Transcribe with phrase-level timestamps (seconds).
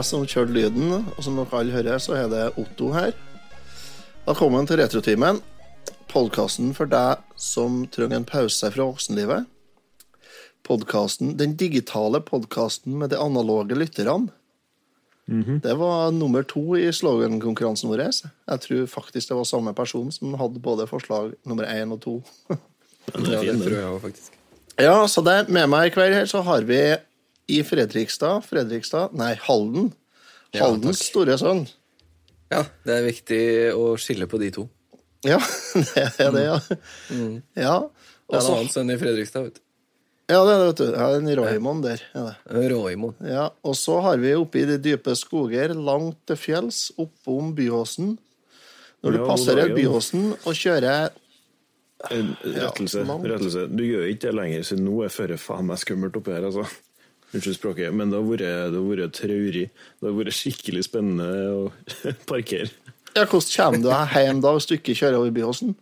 [0.00, 3.10] Jeg som kjørte lyden, og som dere alle hører, så er det Otto her.
[4.24, 5.42] Velkommen til Retrotimen,
[6.08, 9.44] podkasten for deg som trenger en pause fra voksenlivet.
[10.64, 14.32] Podcasten, den digitale podkasten med de analoge lytterne.
[15.66, 18.06] Det var nummer to i slogankonkurransen vår.
[18.08, 22.16] Jeg tror faktisk det var samme person som hadde både forslag nummer én og to.
[22.48, 24.32] Ja, det tror jeg òg, faktisk.
[24.80, 26.80] Ja, så det, med meg i kveld her så har vi
[27.56, 29.90] i Fredrikstad Fredrikstad, nei, Halden.
[30.56, 31.64] Haldens ja, store sønn.
[32.50, 33.42] Ja, det er viktig
[33.78, 34.64] å skille på de to.
[35.26, 35.38] Ja,
[35.94, 36.56] det er det, ja.
[37.54, 39.62] Ja, Det er og en annen sønn i Fredrikstad, vet du.
[40.32, 40.88] ja, det er det, vet du.
[40.96, 42.02] Ja, en Raymond der.
[42.16, 47.54] er Ja, og så har vi oppe i de dype skoger, langt til fjells, oppom
[47.58, 48.16] Byåsen.
[49.00, 49.74] Når du Ja, passerer.
[49.76, 51.10] Byåsen og kjører
[52.10, 53.02] En Rettelse.
[53.04, 53.66] Ja, rettelse.
[53.68, 56.64] Du gjør ikke det lenger, så nå er føret faen meg skummelt oppi her, altså.
[57.30, 58.42] Unnskyld språket, men det har vært,
[58.72, 59.66] det har vært traurig.
[59.70, 61.60] Det har vært skikkelig spennende å
[62.30, 62.70] parkere.
[63.14, 65.76] Ja, hvordan kommer du deg hjem da hvis du ikke kjører over Byåsen?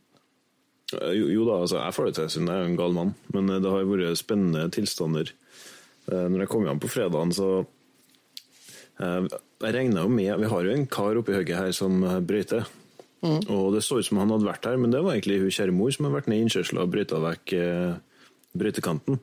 [0.93, 3.51] Jo, jo da, altså, jeg får det til siden jeg er en gal mann, men
[3.53, 5.33] eh, det har vært spennende tilstander.
[6.09, 7.49] Eh, Når jeg kom hjem på fredagen, så
[9.01, 12.65] eh, Jeg regna jo med Vi har jo en kar oppi høyre her som brøyter.
[13.21, 13.41] Mm.
[13.51, 15.75] Og det så ut som han hadde vært her, men det var egentlig hun kjære
[15.75, 17.97] mor som hadde vært ned i innkjørselen og brøyta vekk eh,
[18.59, 19.19] brøytekanten.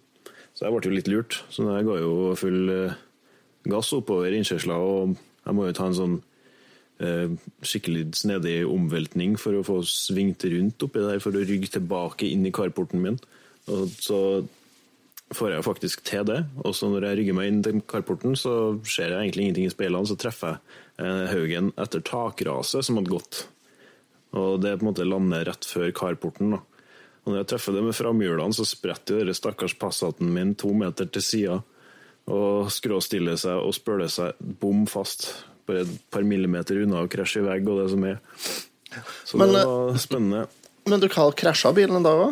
[0.55, 1.41] Så jeg ble jo litt lurt.
[1.51, 2.97] Så jeg ga jo full eh,
[3.67, 6.17] gass oppover innkjørsla, og jeg må jo ta en sånn
[7.03, 7.33] eh,
[7.65, 12.47] skikkelig snedig omveltning for å få svingt rundt oppi der, for å rygge tilbake inn
[12.47, 13.19] i carporten min.
[13.71, 14.19] Og så
[15.33, 16.43] får jeg faktisk til det.
[16.63, 19.73] Og så når jeg rygger meg inn til carporten, så ser jeg egentlig ingenting i
[19.73, 23.43] speilene, så treffer jeg eh, haugen etter takraset som hadde gått.
[24.35, 26.55] Og det på en måte lander rett før carporten.
[26.55, 26.63] da.
[27.25, 30.69] Og når jeg treffer det med framhjulene, så spretter jo denne stakkars Passaten min to
[30.77, 31.57] meter til sida
[32.25, 35.27] og skråstiller seg og spøler seg bom fast.
[35.65, 38.19] Bare et par millimeter unna å krasje i vegg og det som er.
[39.25, 40.43] Så Men, det eh, var spennende.
[40.85, 42.27] Men du krasja bilen en dag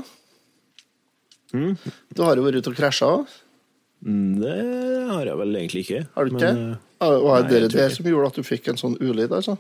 [1.54, 1.76] Mm.
[2.10, 3.34] Du har jo vært ute og krasja òg?
[4.02, 4.54] Mm, Det
[5.12, 6.00] har jeg vel egentlig ikke.
[6.16, 6.50] Har du ikke?
[6.50, 9.30] Men, eh, Var det nei, det som gjorde at du fikk en sånn ulyd?
[9.30, 9.60] altså?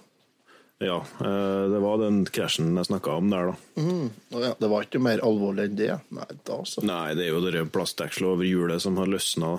[0.84, 3.82] Ja, eh, det var den krasjen jeg snakka om der, da.
[3.82, 4.10] Mm.
[4.36, 5.94] Ja, det var ikke mer alvorlig enn det?
[6.16, 6.84] Nei, da så.
[6.86, 9.56] Nei, det er jo det plastdekselet over hjulet som har løsna.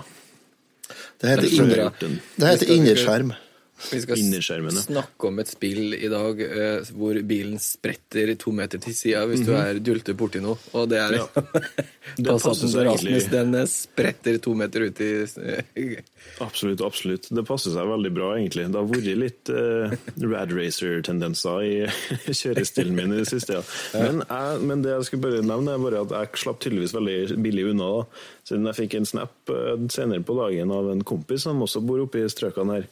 [1.20, 1.90] Det heter, inner,
[2.36, 3.32] det heter innerskjerm.
[3.74, 4.20] Vi skal
[4.70, 9.42] snakke om et spill i dag eh, hvor bilen spretter to meter til sida hvis
[9.44, 10.58] du er dulter borti noe.
[10.78, 11.26] Og det er Ja.
[12.14, 15.86] Det passer Passaten til Rasmus, den eh, spretter to meter ut i
[16.44, 17.26] Absolutt, absolutt.
[17.34, 18.68] Det passer seg veldig bra, egentlig.
[18.70, 21.74] Det har vært litt uh, Rad Racer-tendenser i
[22.40, 23.58] kjørestilen min i det siste.
[23.58, 23.64] Ja.
[23.98, 27.40] Men, jeg, men det jeg skulle bare nevne, er bare at jeg slapp tydeligvis veldig
[27.44, 27.90] billig unna.
[27.98, 28.22] da.
[28.50, 29.54] Siden jeg fikk en snap
[29.94, 32.88] senere på dagen av en kompis som også bor oppe i strøkene her.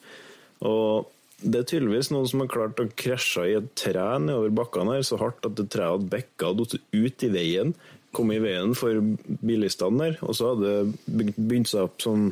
[0.68, 1.10] Og
[1.42, 5.06] det er tydeligvis noen som har klart å krasje i et tre nedover bakkene her
[5.06, 7.74] så hardt at det treet hadde bekka og datt ut i veien.
[8.14, 9.00] Kommet i veien for
[9.42, 10.18] bilistene der.
[10.22, 10.74] Og så hadde
[11.08, 12.30] det begynt seg opp sånn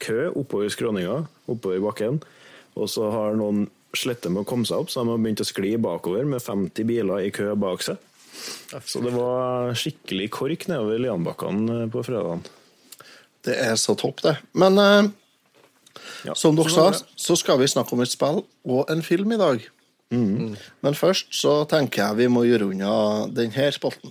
[0.00, 2.20] kø oppover skråninga, oppover bakken.
[2.76, 5.48] Og så har noen slettet med å komme seg opp, så de har begynt å
[5.48, 7.98] skli bakover med 50 biler i kø bak seg.
[8.86, 12.44] Så det var skikkelig kork nedover Lianbakkene på fredagen.
[13.44, 14.36] Det er så topp, det.
[14.60, 15.10] Men eh,
[16.26, 19.38] Ja, som dere sa, så skal vi snakke om et spill og en film i
[19.40, 19.62] dag.
[20.10, 24.10] Men først så tenker jeg vi må gjøre unna denne spalten.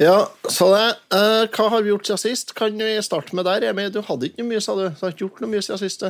[0.00, 0.86] Ja, så det.
[1.14, 2.54] Uh, hva har vi gjort siden sist?
[2.58, 3.68] Kan vi starte med der?
[3.70, 4.88] Emil, du hadde ikke noe mye, sa du?
[4.90, 6.06] Du har ikke gjort noe mye siden sist?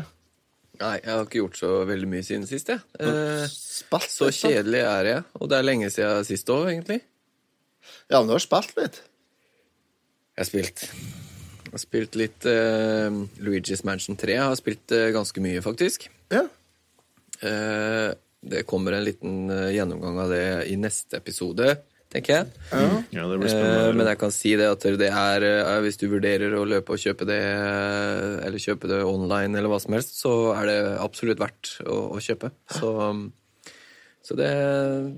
[0.80, 2.80] Nei, jeg har ikke gjort så veldig mye siden sist, jeg.
[2.96, 7.02] Uh, Spilt så kjedelig er jeg, og det er lenge siden sist òg, egentlig.
[8.08, 9.02] Ja, men du har spilt litt.
[10.34, 14.36] Jeg har spilt Jeg har spilt litt uh, Luigi's Mansion 3.
[14.38, 16.08] Jeg har spilt eh, ganske mye, faktisk.
[16.32, 16.46] Ja.
[17.44, 18.10] Eh,
[18.44, 21.76] det kommer en liten eh, gjennomgang av det i neste episode,
[22.14, 22.46] tenker jeg.
[23.14, 26.06] Ja, det blir Eh, men jeg kan si det at det er eh, Hvis du
[26.12, 30.16] vurderer å løpe og kjøpe det, eh, eller kjøpe det online, eller hva som helst,
[30.20, 32.52] så er det absolutt verdt å, å kjøpe.
[32.70, 32.94] Så,
[34.24, 34.50] så det,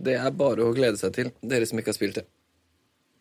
[0.07, 2.27] det er bare å glede seg til, dere som ikke har spilt det.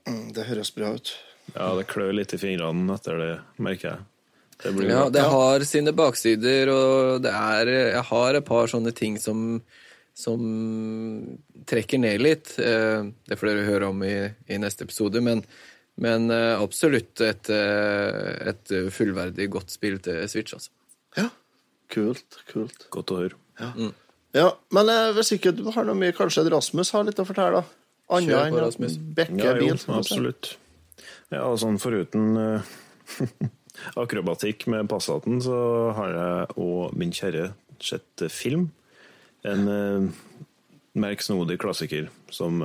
[0.10, 1.14] Mm, Det høres bra ut.
[1.54, 3.32] Ja, det klør litt i fingrene etter det,
[3.62, 4.06] merker jeg.
[4.64, 8.94] Det blir Ja, det har sine baksider, og det er Jeg har et par sånne
[8.96, 9.60] ting som
[10.16, 10.40] som
[11.68, 12.54] trekker ned litt.
[12.60, 14.14] Eh, Det får dere høre om i,
[14.48, 15.42] i neste episode, men,
[16.02, 20.72] men eh, absolutt et, eh, et fullverdig godt spill til Switch, altså.
[21.20, 21.30] Ja.
[21.92, 22.88] Kult, kult.
[22.96, 23.38] Godt å høre.
[24.36, 27.62] Ja, men eh, hvis ikke du har noe mye, kanskje Rasmus har litt å fortelle,
[27.62, 27.84] da?
[28.16, 28.96] Annet enn å Rasmus.
[29.18, 29.78] bekke Ja, jo, bil.
[29.82, 30.56] som absolutt.
[31.34, 32.36] Ja, sånn foruten
[34.00, 35.56] akrobatikk med Passaten, så
[35.98, 37.50] har jeg og min kjære
[37.84, 38.70] sett film.
[39.46, 40.08] En uh,
[40.98, 42.64] merksnodig klassiker som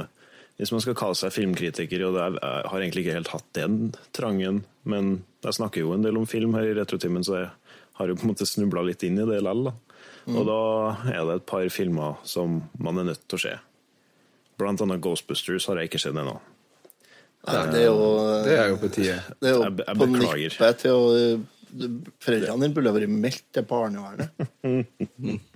[0.61, 3.47] Hvis man skal kalle seg filmkritiker, og det er, jeg har egentlig ikke helt hatt
[3.56, 3.77] den
[4.12, 7.47] trangen, men jeg snakker jo en del om film her i Retrotimen, så jeg
[7.97, 9.71] har jo på en måte snubla litt inn i det likevel.
[9.71, 9.73] Da.
[10.37, 10.59] Og da
[11.15, 13.55] er det et par filmer som man er nødt til å se.
[14.61, 16.37] Blant annet Ghostbusters har jeg ikke sett ennå.
[17.49, 18.05] Nei, det er jo,
[18.44, 19.17] Det er jo på tide.
[19.41, 20.53] det er jo Jeg jeg på beklager.
[20.59, 21.06] nippet til å
[22.21, 24.29] Foreldrene dine burde ha vært meldt til barnevernet.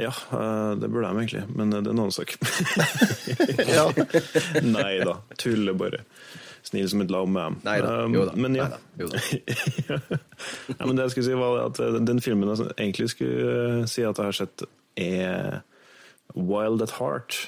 [0.00, 2.36] Ja, eh, det burde de egentlig, men det er en annen sak.
[3.66, 3.86] Ja.
[4.64, 6.02] Nei da, tuller bare.
[6.66, 7.58] Snill som et lam med dem.
[7.66, 7.90] Nei da.
[8.04, 8.34] Um, Jo da.
[8.42, 8.66] Men ja.
[8.98, 9.20] Nei da.
[10.72, 13.84] Ja, men det jeg skulle si var at eh, den filmen jeg egentlig skulle eh,
[13.90, 14.66] si at jeg har sett,
[14.98, 15.60] er
[16.34, 17.44] Wild at Heart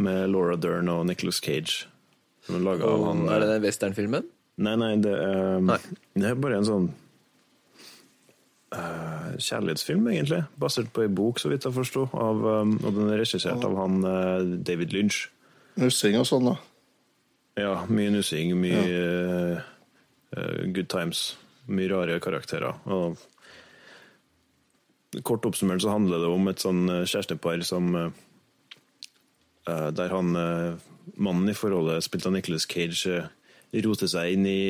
[0.00, 1.84] med Laura Dern og Nicholas Cage.
[2.46, 4.26] Som er laget av han er det den westernfilmen?
[4.64, 5.78] Nei, nei, det er, Nei.
[6.14, 7.03] det er bare en sånn eh,
[9.38, 10.42] kjærlighetsfilm, egentlig.
[10.60, 12.06] Basert på ei bok, så vidt jeg forsto.
[12.12, 15.28] Av, um, og den er regissert av han eh, David Lynch.
[15.80, 16.56] Nussing og sånn, da.
[17.58, 19.62] Ja, mye nussing, mye ja.
[20.34, 21.32] uh, good times.
[21.70, 22.76] Mye rare karakterer.
[22.90, 23.18] Og
[25.22, 28.10] kort oppsummert så handler det om et sånn eh, kjærestepar som eh,
[29.70, 30.80] eh, Der han uh,
[31.20, 34.60] mannen i forholdet, spilt av Nicholas Cage, eh, roter seg inn i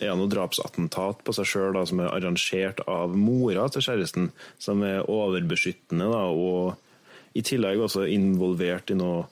[0.00, 4.30] ja, noe drapsattentat på seg sjøl som er arrangert av mora til kjæresten,
[4.62, 9.26] som er overbeskyttende da, og i tillegg også involvert i noe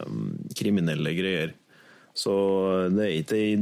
[0.00, 1.52] um, kriminelle greier.
[2.14, 2.32] Så
[2.92, 3.52] det er ikke ei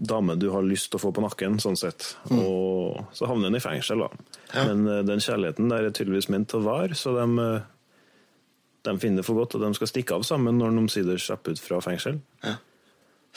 [0.00, 2.14] dame du har lyst til å få på nakken, sånn sett.
[2.32, 4.08] Og så havner hun i fengsel, da.
[4.56, 7.68] Men uh, den kjærligheten der er tydeligvis ment til å vare, så de, eh,
[8.88, 11.56] de finner det for godt at de skal stikke av sammen når de omsider slipper
[11.56, 12.22] ut fra fengsel.
[12.46, 12.69] Og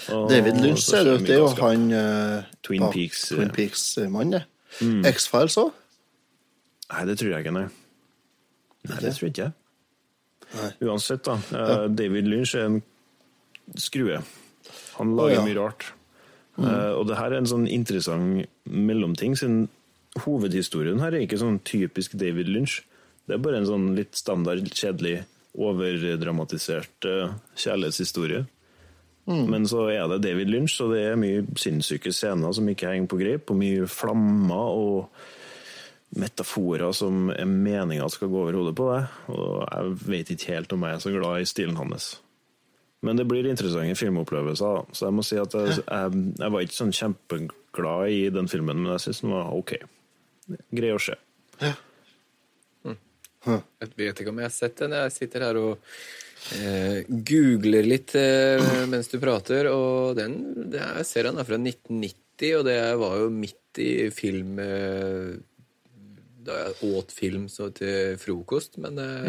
[0.07, 4.41] David Lynch ser ut, det er jo han uh, Twin Peaks-mannen, uh, Peaks-mann,
[4.81, 5.03] Mm.
[5.05, 5.73] X-Files òg.
[6.89, 7.67] Nei, det tror jeg ikke, nei.
[8.89, 9.49] Nei, det tror jeg ikke.
[10.53, 10.69] Nei.
[10.87, 11.35] Uansett, da.
[11.53, 11.75] Ja.
[11.93, 12.79] David Lynch er en
[13.79, 14.17] skrue.
[14.97, 15.43] Han lager oh, ja.
[15.45, 15.91] mye rart.
[16.61, 19.67] Eh, og det her er en sånn interessant mellomting, siden
[20.23, 22.81] hovedhistorien her er ikke sånn typisk David Lynch.
[23.25, 25.23] Det er bare en sånn litt standard, kjedelig,
[25.53, 28.43] overdramatisert uh, kjærlighetshistorie.
[29.29, 33.07] Men så er det David Lynch, og det er mye sinnssyke scener som ikke henger
[33.11, 35.23] på greip, og mye flammer og
[36.19, 39.15] metaforer som er meninga skal gå over hodet på deg.
[39.33, 42.09] Og jeg vet ikke helt om jeg er så glad i stilen hans.
[43.03, 46.77] Men det blir interessante filmopplevelser, så jeg må si at jeg, jeg, jeg var ikke
[46.77, 49.73] sånn kjempeglad i den filmen, men jeg syns den var ok.
[50.75, 51.17] Grei å se.
[53.45, 54.95] Jeg vet ikke om jeg har sett den.
[54.95, 55.71] Jeg sitter her og
[56.57, 60.37] eh, googler litt eh, mens du prater, og den
[60.71, 65.33] det jeg ser den er fra 1990, og det var jo midt i film eh,
[66.43, 69.27] Da jeg åt film så til frokost, men eh,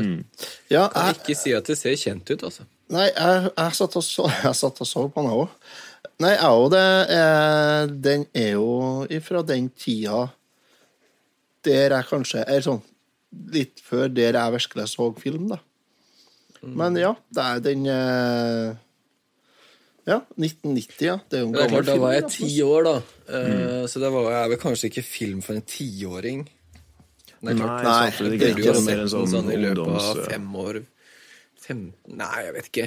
[0.73, 2.69] Ja, kan jeg, ikke si at det ser kjent ut, altså.
[2.95, 4.31] nei, jeg, jeg, satt og så,
[4.63, 5.59] satt og så på den òg.
[6.23, 10.29] Nei, jeg òg, det er, Den er jo fra den tida
[11.65, 12.83] der jeg kanskje er sånn
[13.55, 15.61] litt før der jeg virkelig så film, da.
[16.65, 18.71] Men ja, det er den eh,
[20.09, 21.19] Ja, 1990, ja.
[21.29, 22.95] Det er jo en det gammel klart, da var jeg ti år, da.
[23.29, 23.87] Mm.
[23.89, 26.43] Så det var, er vel kanskje ikke film for en tiåring.
[27.45, 27.85] Nei, klart.
[27.85, 28.61] Nei, selvfølgelig det er ikke.
[28.61, 30.81] ikke Det er sett mer en den sånn sånn i løpet av fem år.
[31.65, 31.81] Fem,
[32.21, 32.87] nei, jeg vet ikke.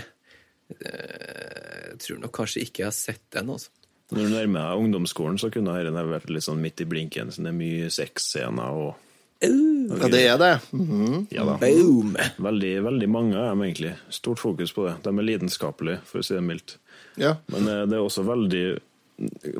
[0.77, 3.73] Eh, Jeg tror nok kanskje ikke jeg har sett den, altså.
[4.07, 7.31] Når du nærmer deg ungdomsskolen, så kunne dette vært litt sånn midt i blinken.
[7.33, 9.06] Så det er mye sexscener og
[9.41, 10.51] Ja, det er det.
[10.73, 11.27] Mhm.
[11.31, 11.55] Ja da.
[11.61, 12.15] Boom!
[12.41, 13.93] Veldig, veldig mange av dem, egentlig.
[14.09, 14.95] Stort fokus på det.
[15.05, 16.77] De er lidenskapelige, for å si det mildt.
[17.21, 17.35] Ja.
[17.53, 18.63] Men eh, det er også veldig,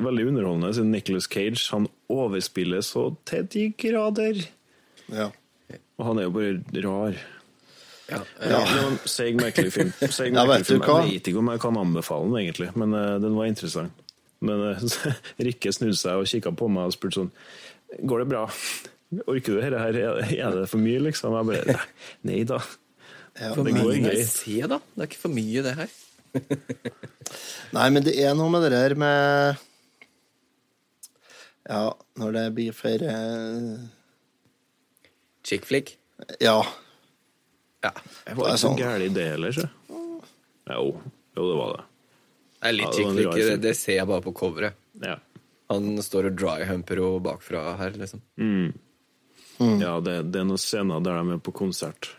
[0.02, 4.44] veldig underholdende, siden Nicholas Cage han overspiller så til de grader.
[5.12, 5.30] ja.
[5.98, 7.16] Og han er jo bare rar.
[8.08, 8.60] Ja, Ja.
[9.04, 9.90] Seig, merkelig film.
[10.14, 10.84] Seig, Ja, merkelig film.
[10.86, 11.00] hva?
[11.04, 13.92] Jeg vet ikke om jeg kan anbefale den, egentlig, men eh, den var interessant.
[14.40, 14.84] Men eh,
[15.48, 17.32] Rikke snudde seg og kikka på meg og spurte sånn
[18.06, 18.44] Går det bra?
[19.24, 19.96] Orker du dette her?
[20.36, 21.32] Er det for mye, liksom?
[21.38, 21.78] Jeg bare
[22.28, 22.58] "Nei, da.
[23.40, 23.54] ja.
[23.56, 24.26] Det går greit.
[24.28, 24.78] se, da.
[24.94, 25.88] Det er ikke for mye, det her.
[27.76, 29.56] Nei, men det er noe med det der med
[31.68, 33.78] Ja, når det blir for eh,
[35.44, 35.94] Chick flick.
[36.40, 36.58] Ja.
[37.84, 37.92] Ja.
[37.92, 38.78] Jeg Det var ikke så sånn.
[38.80, 39.68] gæren i det heller, så.
[40.68, 40.82] Jo,
[41.36, 41.84] jo, det var det.
[42.58, 43.32] Det er litt Ja, chick flick.
[43.38, 44.76] Det, det ser jeg bare på coveret.
[45.00, 45.16] Ja.
[45.72, 48.20] Han står og dryhumper henne bakfra her, liksom.
[48.40, 48.72] Mm.
[49.58, 52.12] Ja, det, det er noen scener der de er på konsert,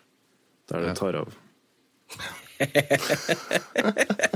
[0.71, 1.29] der det tar av.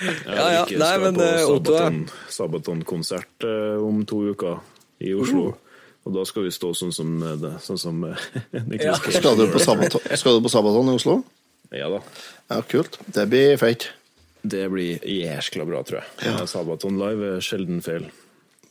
[0.00, 0.60] Ja, ja.
[0.64, 1.76] ikke Nei, men, eh, Otto,
[2.32, 4.62] Sabaton-konsert eh, om to uker
[5.04, 5.50] i Oslo.
[6.08, 8.94] Og da skal vi stå sånn som eh, det, sånn som ja.
[8.96, 11.18] Skal du på Sabaton, skal du på Sabaton i Oslo?
[11.76, 12.00] Ja da.
[12.50, 12.96] Ja, kult.
[13.06, 13.92] Det blir fake
[14.42, 16.08] Det blir jæskla bra, tror jeg.
[16.30, 16.48] Ja.
[16.48, 18.08] Sabaton live er sjelden feil.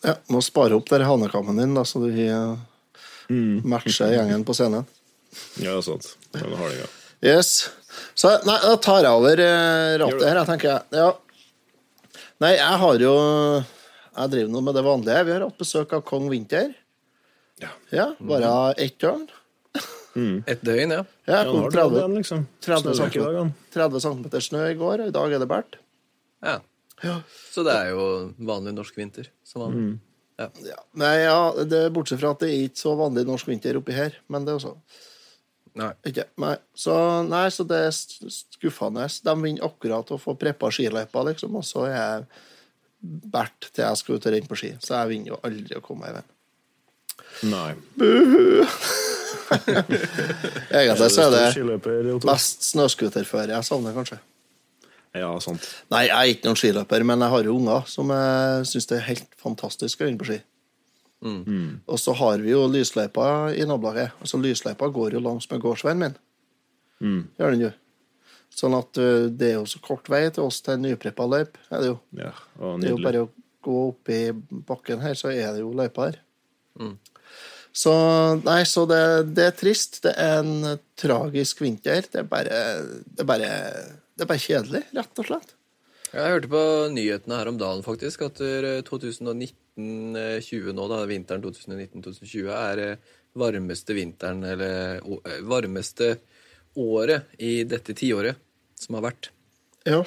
[0.02, 2.10] Ja, Må spare opp der hanekammen din, da, så du
[3.30, 4.86] uh, Matche gjengen på scenen.
[5.62, 6.16] Ja, sant.
[6.34, 6.88] Men har det, ja.
[7.36, 7.70] Yes.
[8.18, 11.02] Så nei, da tar jeg over eh, rattet her, jeg tenker jeg.
[11.02, 11.10] Ja.
[12.40, 13.14] Nei, jeg har jo
[14.16, 15.26] Jeg driver nå med det vanlige.
[15.28, 16.72] Vi har hatt besøk av kong Vinter.
[17.60, 17.70] Ja.
[17.92, 19.28] Ja, Bare ett døgn.
[20.50, 21.04] Et døgn, ja.
[21.28, 22.46] Ja, Ja, kom har du hatt 30, den, liksom?
[22.66, 23.52] 30 Snøvekk i dag, han.
[23.76, 25.78] 30 cm snø i går, og i dag er det bært.
[26.44, 26.58] ja.
[27.54, 28.06] Så det er jo
[28.44, 29.30] vanlig norsk vinter.
[29.48, 29.84] Som vanlig.
[30.40, 30.48] Ja.
[30.64, 30.78] Ja.
[31.02, 34.12] Nei, ja, det Bortsett fra at det er ikke så vanlig norsk vinter oppi her.
[34.32, 34.74] Men det er også
[35.80, 35.94] Nei.
[36.08, 36.26] ikke.
[36.42, 36.56] Nei.
[36.76, 36.94] Så,
[37.28, 39.06] nei, så det er skuffende.
[39.26, 42.20] De vinner akkurat å få preppa skiløypa, liksom, og så er jeg
[43.32, 44.72] bært til jeg skal ut og renne på ski.
[44.84, 46.32] Så jeg vinner jo aldri å komme meg i veien.
[47.52, 47.72] Nei.
[50.80, 51.48] Egentlig så er det
[52.28, 54.18] mest snøscooterføre jeg savner, kanskje.
[55.18, 55.64] Ja, sant.
[55.90, 58.12] Nei, jeg er ikke noen skiløper, men jeg har jo unger som
[58.70, 60.40] syns det er helt fantastisk å renne på ski.
[61.90, 63.26] Og så har vi jo lysløypa
[63.58, 64.14] i nabolaget.
[64.22, 66.14] Altså, lysløypa går jo langs med gårdsveien min.
[67.40, 67.72] Gjør den jo.
[68.60, 71.60] Sånn at ø, det er jo så kort vei til oss til en nypreppa løype.
[71.70, 71.98] Er det, jo.
[72.18, 72.32] Ja,
[72.82, 73.30] det er jo bare å
[73.66, 74.22] gå opp i
[74.70, 76.18] bakken her, så er det jo løypa her.
[77.80, 77.92] Så
[78.46, 79.02] nei, så det,
[79.38, 80.00] det er trist.
[80.06, 82.08] Det er en tragisk vinter.
[82.10, 82.62] Det er bare
[83.06, 83.52] Det er bare,
[84.20, 85.54] det er bare kjedelig, rett og slett.
[86.10, 86.62] Jeg hørte på
[86.92, 93.96] nyhetene her om dagen faktisk at eh, 2019-20 nå, da, vinteren 2019-2020, er eh, varmeste
[93.96, 96.18] vinteren, eller å- eh, varmeste
[96.76, 98.36] året i dette tiåret
[98.80, 99.30] som har vært.
[99.86, 100.02] Ja.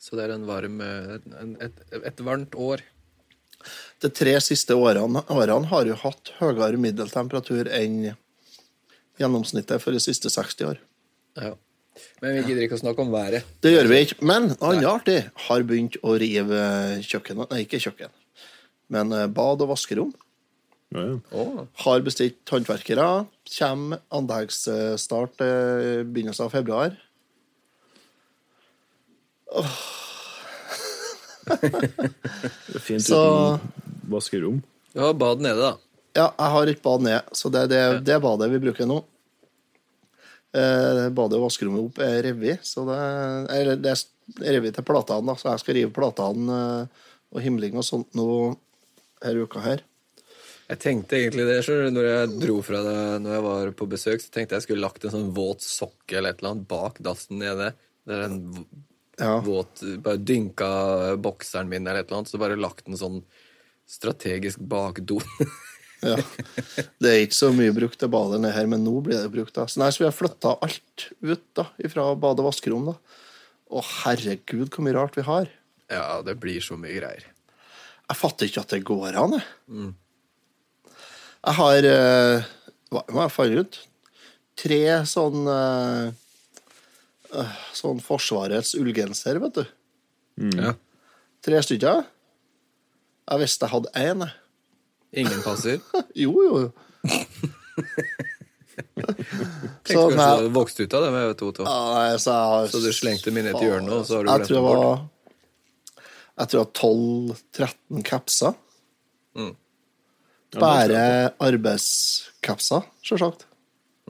[0.00, 2.84] Så det er en varm, eh, en, et, et varmt år.
[4.00, 8.14] De tre siste årene, årene har jo hatt høyere middeltemperatur enn
[9.20, 10.78] gjennomsnittet for de siste 60 år.
[11.36, 11.54] Ja.
[12.20, 13.46] Men vi gidder ikke å snakke om været.
[13.64, 14.18] Det gjør vi ikke.
[14.28, 16.58] Men noe annet artig har begynt å rive
[17.06, 18.10] kjøkkenet Nei, ikke kjøkken,
[18.92, 20.10] men eh, bad og vaskerom.
[20.92, 21.64] Ja, ja.
[21.84, 23.06] Har bestilt håndverkere.
[23.56, 26.96] Kommer anleggsstart eh, begynnelsen av februar.
[31.50, 33.16] Det er fint Så-
[33.56, 34.60] uten vaskerom.
[34.94, 35.72] du har bad nede, da.
[36.14, 37.22] Ja, jeg har et bad nede.
[37.32, 39.00] så det er det, det badet vi bruker nå.
[40.50, 42.98] Eh, badet og vaskerommet opp er revet, så det,
[43.54, 47.86] eller det er revet til platene, så jeg skal rive platene eh, og himling og
[47.86, 48.26] sånt nå
[49.22, 49.84] her uka her.
[50.70, 54.22] Jeg tenkte egentlig det, du, når jeg dro fra det når jeg var på besøk,
[54.22, 57.40] så tenkte jeg skulle lagt en sånn våt sokke eller et eller annet bak dassen
[57.42, 57.72] nede.
[58.06, 58.66] Det er en
[59.20, 59.34] Ja.
[59.44, 63.22] våt Bare dynka bokseren min eller et eller annet, så bare lagt den sånn
[63.90, 65.18] strategisk bak do.
[66.00, 66.16] Ja.
[67.02, 69.52] Det er ikke så mye brukt til badet her, men nå blir det brukt.
[69.56, 69.66] da.
[69.68, 72.86] Så, nei, så vi har flytta alt ut da, fra bade- og vaskerom.
[72.92, 72.94] da.
[73.70, 75.50] Å herregud, hvor mye rart vi har.
[75.90, 77.26] ja, det blir så mye greier.
[78.10, 79.92] Jeg fatter ikke at det går an, jeg.
[81.40, 82.48] Jeg har eh,
[82.90, 83.78] Hva må jeg fant ut?
[84.60, 86.08] Tre sånn eh,
[87.38, 89.62] eh, Sånn Forsvarets ullgenser, vet du.
[90.58, 90.74] Ja.
[91.44, 92.02] Tre stykker.
[93.30, 94.36] Jeg visste jeg hadde én, jeg.
[95.12, 95.80] Ingen passer.
[96.14, 96.60] Jo, jo.
[96.64, 96.70] jo.
[98.80, 101.64] Tenkte Så, kanskje du hadde vokst ut av det med to-to.
[101.66, 104.24] ja, nei, så, jeg har, Så du slengte min ned til hjørnet, og så har
[104.24, 106.06] du glemt det bort.
[106.40, 106.72] Jeg tror jeg har
[107.68, 108.54] 12-13 kapser.
[109.36, 109.52] Mm.
[110.56, 111.02] Bare
[111.38, 113.44] arbeidskapser, sjølsagt.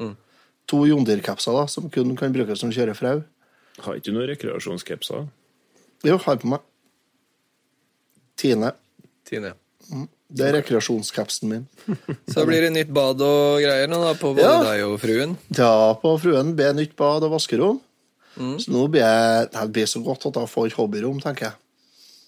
[0.00, 0.14] Mm.
[0.70, 3.24] To Jondir-capser da, som kun kan brukes som kjørefrau.
[3.80, 5.26] Har ikke du noen rekreasjonscapser?
[6.06, 6.62] Jo, har på meg.
[8.40, 8.72] Tine.
[9.28, 9.52] Tine.
[10.30, 11.64] Det er rekreasjonskapsen min.
[12.32, 14.60] Så blir det nytt bad og greier nå, da, på både Ja.
[14.68, 15.32] deg og fruen.
[15.58, 17.80] Ja, på fruen blir nytt bad og vaskerom.
[18.38, 18.54] Mm.
[18.62, 21.56] Så nå blir jeg Det blir så godt at jeg får et hobbyrom, tenker jeg.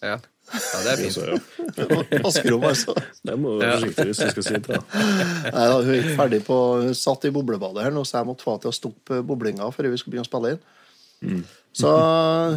[0.02, 1.14] Ja, ja det er fint.
[1.14, 1.38] Så, ja.
[2.26, 2.96] Vaskerom, altså.
[3.22, 3.78] Det må du være Ja.
[3.78, 4.80] forsiktig hvis du skal si det.
[5.54, 8.26] Nei, da, hun er ikke ferdig på Hun satt i boblebadet her nå, så jeg
[8.32, 11.44] måtte få henne til å stoppe boblinga før vi skulle begynne å spille inn.
[11.72, 11.88] Så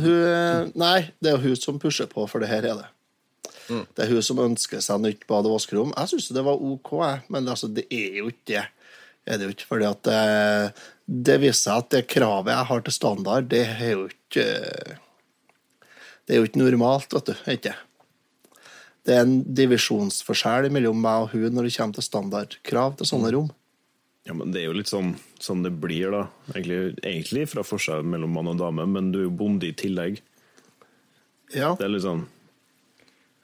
[0.02, 2.90] hun Nei, det er jo hun som pusher på, for det her er det.
[3.68, 5.94] Det er hun som ønsker seg nytt bad- og vaskerom.
[5.96, 6.92] Jeg syns det var OK,
[7.34, 8.66] men altså, det er jo ikke det.
[9.26, 10.20] Er det jo ikke, fordi at det,
[11.26, 14.46] det viser seg at det kravet jeg har til standard, det er jo ikke
[16.26, 17.34] Det er jo ikke normalt, vet du.
[17.54, 17.74] Ikke?
[19.06, 23.34] Det er en divisjonsforskjell mellom meg og hun når det kommer til standardkrav til sånne
[23.36, 23.52] rom.
[24.26, 26.24] Ja, men Det er jo litt sånn, sånn det blir, da.
[26.56, 30.18] Egentlig, egentlig fra forskjellen mellom mann og dame, men du er jo bonde i tillegg.
[31.54, 31.76] Ja.
[31.78, 32.26] Det er litt sånn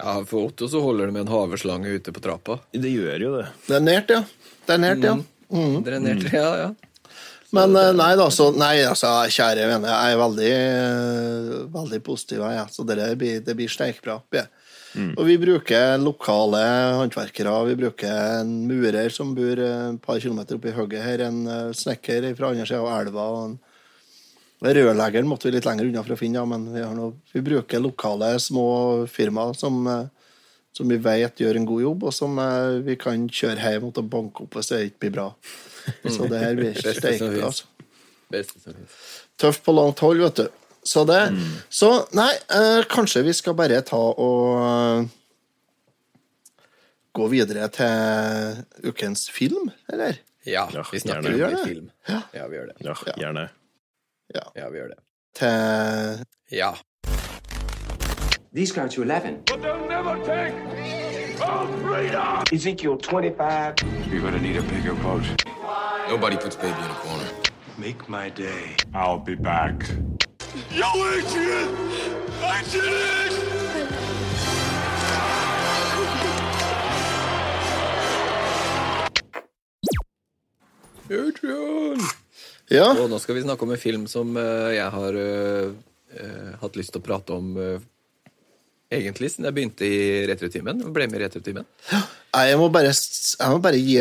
[0.02, 2.58] Ja, For Otto så holder det med en haveslange ute på trappa.
[2.74, 3.50] Det gjør jo det.
[3.68, 4.24] Det er nært, ja.
[4.66, 5.18] Det er nært, ja.
[5.52, 6.72] Drenert, ja, ja.
[7.56, 12.46] Men eh, nei da, så Nei, altså, kjære venner, jeg er veldig, eh, veldig positiv,
[12.48, 12.68] jeg.
[12.72, 14.22] Så det blir, det blir steikbra.
[14.36, 14.48] Ja.
[15.16, 16.62] Og vi bruker lokale
[17.00, 17.52] håndverkere.
[17.70, 21.44] Vi bruker en murer som bor eh, et par kilometer oppi hugget her, en
[21.76, 23.28] snekker fra andre sida av elva.
[23.36, 23.60] og en
[24.62, 27.42] Rørleggeren måtte vi litt lenger unna for å finne, ja, men vi, har noe, vi
[27.42, 28.66] bruker lokale små
[29.10, 30.04] firmaer som, eh,
[30.78, 34.02] som vi vet gjør en god jobb, og som eh, vi kan kjøre hjem og
[34.12, 35.28] banke opp hvis det ikke blir bra.
[36.06, 37.48] Så det her blir steikbra.
[37.50, 37.66] Altså.
[39.42, 40.60] Tøft på langt hold, vet du.
[40.86, 41.20] Så det
[41.70, 45.10] Så nei, eh, kanskje vi skal bare ta og eh,
[47.18, 50.22] gå videre til ukens film, eller?
[50.46, 51.60] Ja, Ja, vi snakker gjerne.
[51.60, 51.90] om film.
[52.08, 52.78] Ja, vi gjør det.
[52.86, 53.50] Ja, gjerne.
[54.36, 54.42] Ja.
[54.56, 55.00] Ja, vi gjør det.
[55.36, 56.72] Til Ja.
[58.56, 59.38] These count to 11.
[59.48, 60.54] But they'll never take
[61.42, 62.44] our freedom!
[62.52, 63.76] Ezekiel 25.
[64.12, 65.24] You're gonna need a bigger boat.
[66.10, 67.30] Nobody puts baby in a corner.
[67.78, 68.76] Make my day.
[68.94, 69.90] I'll be back.
[70.70, 71.70] Yo, Adrian!
[72.44, 73.32] Adrian!
[81.10, 82.21] Adrian!
[82.72, 85.74] Ja, Og nå skal vi snakke om en film som eh, jeg har eh,
[86.16, 87.50] eh, hatt lyst til å prate om
[88.92, 90.80] egentlig siden jeg begynte i Retrotimen.
[90.96, 91.68] Ble med i Retrotimen.
[91.92, 94.00] jeg må bare, jeg må bare gi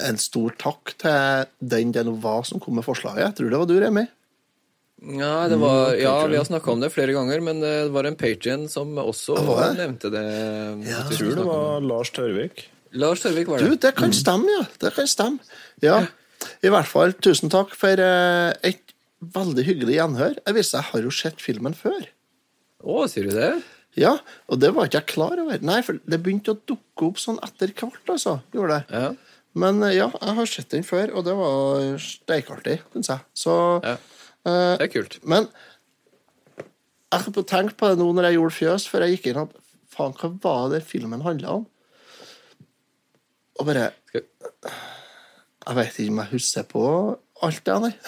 [0.00, 3.24] en stor takk til den det nå var som kom med forslaget.
[3.26, 4.06] Jeg tror det var du, Remi.
[5.16, 8.18] Ja, det var, ja, vi har snakka om det flere ganger, men det var en
[8.20, 9.68] patrion som også det?
[9.78, 10.24] nevnte det.
[10.84, 11.02] Ja.
[11.08, 12.66] Jeg tror det var Lars Tørvik.
[13.00, 13.80] Lars Tørvik var Du, det.
[13.86, 14.64] det kan stemme, ja.
[14.82, 15.38] Det kan stemme.
[15.84, 16.02] Ja.
[16.60, 18.94] I hvert fall, tusen takk for eh, et
[19.34, 20.34] veldig hyggelig gjenhør.
[20.46, 22.04] Jeg viser jeg har jo sett filmen før.
[22.80, 23.52] Å, sier du det?
[23.98, 24.14] Ja,
[24.48, 25.58] og det var ikke jeg klar over.
[25.66, 28.38] Nei, for det begynte å dukke opp sånn etter hvert, altså.
[28.54, 29.00] Gjorde det.
[29.00, 29.40] Ja.
[29.60, 33.26] Men eh, ja, jeg har sett den før, og det var steikartig, syns jeg.
[33.46, 33.96] Så ja.
[34.44, 35.18] eh, Det er kult.
[35.24, 35.48] Men
[37.10, 39.56] jeg har tenkt på det nå når jeg gjorde fjøs, før jeg gikk inn at
[39.90, 41.66] faen, hva var det filmen handla om?
[43.58, 44.28] Og bare Skal-
[45.66, 46.84] Jeg vet ikke om jeg husker på
[47.42, 47.92] alt det, nei.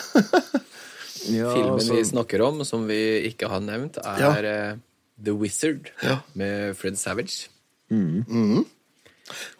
[1.22, 2.96] Ja, Filmen altså, vi snakker om, som vi
[3.28, 4.30] ikke har nevnt, er Ja.
[4.42, 4.78] eh,
[5.22, 6.16] The Wizard Ja.
[6.34, 7.48] med Fred Savage.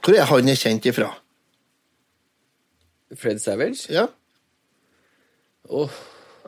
[0.02, 1.12] Hvor er han er kjent ifra?
[3.14, 3.86] Fred Savage?
[3.92, 4.06] Ja.
[5.70, 5.90] Oh.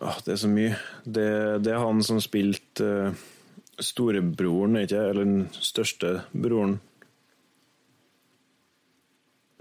[0.02, 0.74] Oh, det er så mye.
[1.06, 3.14] Det, det er han som spilte uh,
[3.78, 6.80] storebroren, ikke Eller den største broren.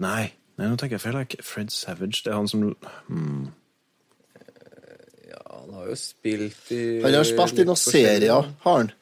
[0.02, 1.20] Nei, nei nå tenker jeg feil.
[1.20, 2.22] er Fred Savage.
[2.24, 2.66] Det er han som
[3.08, 3.46] hmm.
[5.30, 8.92] ja, han har jo spilt i Han har spilt i noen serier, har han.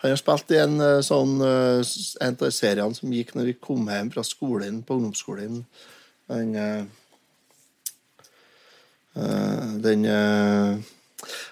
[0.00, 1.80] Han har spilt i en eh, sånn eh,
[2.24, 5.60] En av seriene som gikk når vi kom hjem fra skolen, på ungdomsskolen.
[6.30, 6.84] Den eh,
[9.18, 10.96] eh, Den eh,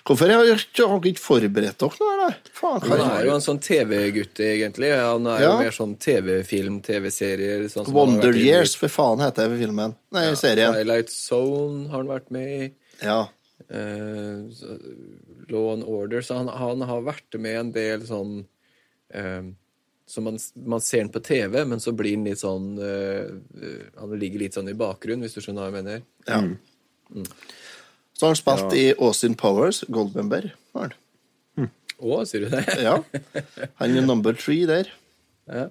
[0.09, 2.29] Hvorfor har dere ikke forberedt dere noe.
[2.57, 4.91] Faen, Han er jo en sånn TV-gutt, egentlig.
[4.97, 5.51] Han er Ja.
[5.53, 7.69] jo mer sånn TV-film, TV-serier.
[7.69, 9.95] Sånn Wonder Years, for faen heter det filmen.
[10.13, 10.73] Nei, serien.
[10.75, 12.73] Twilight Zone har han vært med i.
[13.03, 13.29] Ja.
[13.69, 14.49] Uh,
[15.49, 16.21] Law and Order.
[16.25, 18.47] Så han, han har vært med en del sånn
[19.15, 19.43] uh,
[20.09, 23.29] Så man, man ser den på TV, men så blir han litt sånn uh,
[24.01, 26.03] Han ligger litt sånn i bakgrunnen, hvis du skjønner hva jeg mener.
[26.27, 27.25] ja.
[28.19, 30.51] Så har han spilt i Austin Powers, Goldmember.
[30.75, 30.95] har han.
[31.99, 32.61] Å, sier du det?
[32.79, 32.93] Ja.
[33.81, 34.87] Han er number three der.
[35.51, 35.65] Ja.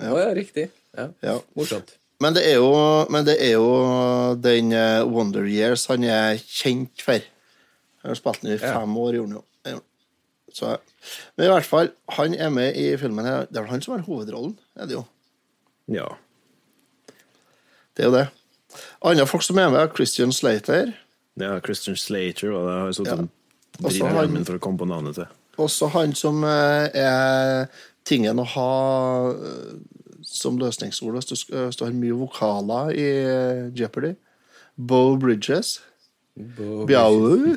[0.00, 0.66] Ja, riktig.
[0.96, 1.06] Ja.
[1.24, 1.38] Ja.
[1.56, 1.94] Morsomt.
[2.20, 2.66] Men det er jo,
[3.08, 3.70] men det er jo
[4.44, 7.24] den eh, Wonder Years han er kjent for.
[8.02, 8.74] Han har spilt den i Ja.
[8.82, 9.80] fem år, gjorde han jo.
[10.52, 10.74] Så,
[11.38, 13.46] men i hvert fall, han er med i filmen her.
[13.48, 15.04] Det er vel han som har hovedrollen, er det jo.
[15.96, 16.10] Ja.
[17.96, 18.26] Det er jo det.
[19.00, 20.92] Andre folk som er med, er Christian Slater.
[21.42, 22.78] Ja, Christian Slater var det.
[22.80, 23.20] Har jo sittet
[23.80, 25.26] Og og så han- for å komme på navnet til.
[25.60, 27.66] Også han som eh, er
[28.04, 29.74] tingen å ha eh,
[30.24, 34.14] som løsningsord hvis du har mye vokaler i eh, Jeopardy.
[34.76, 35.80] Bo Bridges.
[36.36, 37.56] Bjau.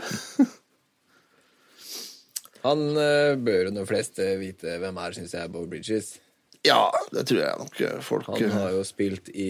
[2.63, 6.13] Han eh, bør jo de fleste vite hvem er, syns jeg, Bo Bridges.
[6.63, 9.47] Ja, det tror jeg nok folk Han har jo spilt i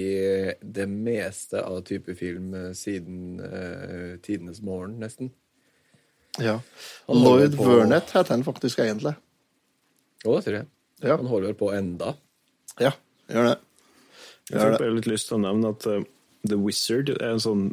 [0.66, 5.30] det meste av type film eh, siden uh, tidenes morgen, nesten.
[6.42, 6.56] ja.
[7.08, 9.14] Lloyd på- Vernet heter han faktisk egentlig.
[10.26, 10.68] Å, det tror jeg.
[11.04, 12.16] Ja, Han holder på enda.
[12.80, 12.92] ja
[13.30, 13.58] gjør det.
[14.50, 16.02] Gjør jeg har bare litt lyst til å nevne at uh,
[16.50, 17.70] The Wizard er en sånn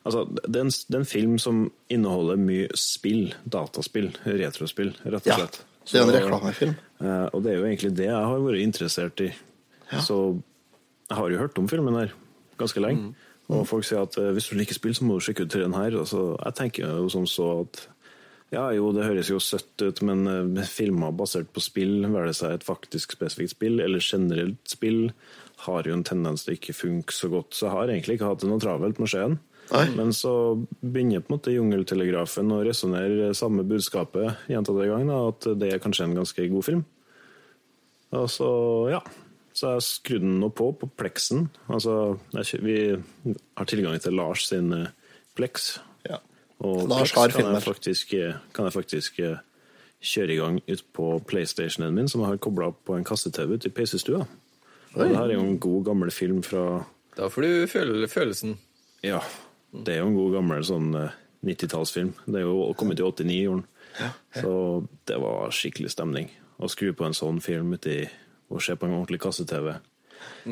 [0.00, 1.58] Altså, det er en, det er en film som
[1.92, 5.58] inneholder mye spill, dataspill, retrospill, rett og slett.
[5.60, 6.72] Ja, det er en Så- reklamefilm.
[7.00, 9.30] Eh, og det er jo egentlig det jeg har vært interessert i.
[9.90, 10.18] Så
[11.10, 12.14] jeg har jo hørt om filmen her
[12.60, 13.14] ganske lenge.
[13.50, 15.74] Og folk sier at eh, hvis du liker spill, så må du sjekke ut den
[15.74, 15.96] her.
[15.98, 17.82] Altså, jeg tenker jo som så at
[18.50, 22.38] ja, jo, det høres jo søtt ut, men eh, filmer basert på spill, være det
[22.38, 25.10] seg et faktisk spesifikt spill eller generelt spill,
[25.66, 27.54] har jo en tendens til å ikke funke så godt.
[27.54, 29.38] Så jeg har egentlig ikke hatt det noe travelt med skjeen.
[29.70, 29.86] Nei.
[29.94, 30.32] Men så
[30.82, 35.82] begynner på en måte Jungeltelegrafen å resonnere samme budskapet gjentatte ganger, da, at det er
[35.82, 36.86] kanskje en ganske god film.
[38.18, 38.50] Og så,
[38.90, 39.02] ja.
[39.54, 41.48] Så jeg skrudde den nå på på Plexen.
[41.70, 42.76] Altså, jeg, vi
[43.58, 44.90] har tilgang til Lars sin Pleks
[45.38, 45.70] Plex.
[46.08, 46.20] Ja.
[46.60, 49.42] Og Lars Plex har kan jeg faktisk, eh, kan jeg faktisk eh,
[50.00, 53.54] kjøre i gang ut på PlayStationen min, som jeg har kobla opp på en kasse-TV
[53.56, 54.14] ute i.
[54.20, 54.26] Og
[54.94, 56.84] Det her er jo en god, gammel film fra
[57.16, 57.66] Da får du
[58.08, 58.58] følelsen.
[59.02, 59.20] Ja,
[59.72, 61.12] det er jo en god, gammel sånn eh,
[61.46, 62.12] 90-tallsfilm.
[62.26, 63.62] Det er jo kommet i 89 i år.
[64.34, 64.50] Så
[65.08, 66.28] det var skikkelig stemning.
[66.60, 68.02] Å skru på en sånn film uti
[68.50, 69.72] og se på en ordentlig kasse-TV.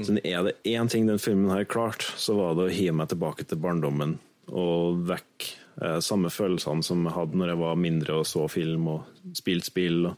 [0.06, 3.10] Så er det én ting den filmen her klart, så var det å hive meg
[3.10, 4.16] tilbake til barndommen
[4.48, 5.48] og vekk
[5.82, 9.68] eh, samme følelsene som jeg hadde når jeg var mindre og så film og spilte
[9.68, 10.14] spill og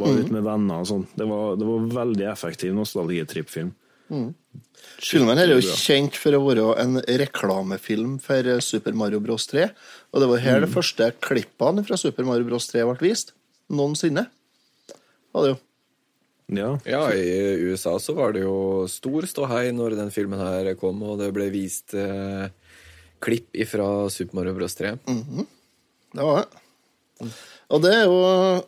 [0.00, 1.04] var ute med venner og sånn.
[1.14, 3.74] Det, var- det var veldig effektiv nostalgitrippfilm.
[4.10, 9.46] Filmen her er jo kjent for å være en reklamefilm for eh, Super Mario Bros.
[9.50, 9.68] 3.
[10.12, 10.66] Og det var her Mm.
[10.66, 12.66] de første klippene fra Super Mario Bros.
[12.70, 13.32] 3 ble vist.
[13.72, 14.26] Noensinne.
[15.34, 15.58] Var det jo.
[16.54, 16.70] Ja.
[16.84, 21.18] Ja, i USA så var det jo stor ståhei når den filmen her kom, og
[21.18, 22.48] det ble vist eh,
[23.24, 24.74] klipp ifra Super Mario Bros.
[24.76, 24.92] 3.
[26.14, 27.30] Det var det.
[27.72, 28.16] Og det er jo,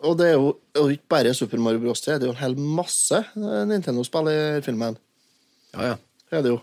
[0.01, 2.01] og det er jo og ikke bare Super Mario Bros.
[2.01, 4.97] 3, det er jo en hel masse eh, Nintendo-spill i filmen.
[5.77, 5.97] Ja, ja.
[6.27, 6.59] Det er det jo.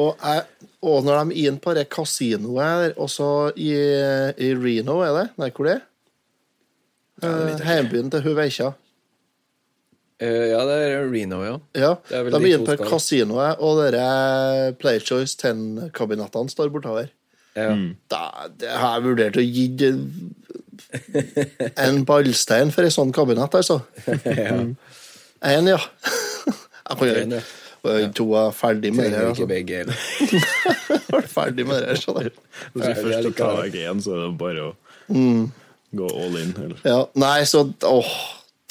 [0.00, 3.26] Og, jeg, og når de er inne på det kasinoet også
[3.60, 3.74] i,
[4.40, 5.24] i Reno, er det?
[5.40, 5.82] Nei, hvor det er?
[7.22, 8.70] Ja, Hjembyen til hun Veikja.
[10.22, 11.58] Eh, ja, det er Reno, ja.
[11.76, 17.10] Ja, Det er de er inne på kasinoet, og dere Playchoice 10-kabinettene står bortover.
[17.58, 17.74] ja.
[18.10, 18.22] Da,
[18.56, 19.66] det har jeg vurdert å gi
[21.76, 23.82] en ballstein for en sånn kabinett, altså.
[25.44, 25.76] En, ja.
[26.88, 27.42] Jeg kan gjøre jo
[27.84, 29.48] og To er ferdig med det Trenger ikke Altså.
[29.50, 31.28] begge heller.
[31.34, 32.40] Ferdig med det skjønner du.
[32.72, 34.72] Hvis du først tar deg én, så er det bare å
[35.94, 36.54] gå all in.
[36.64, 36.80] Eller?
[36.88, 38.14] Ja, nei, så Åh,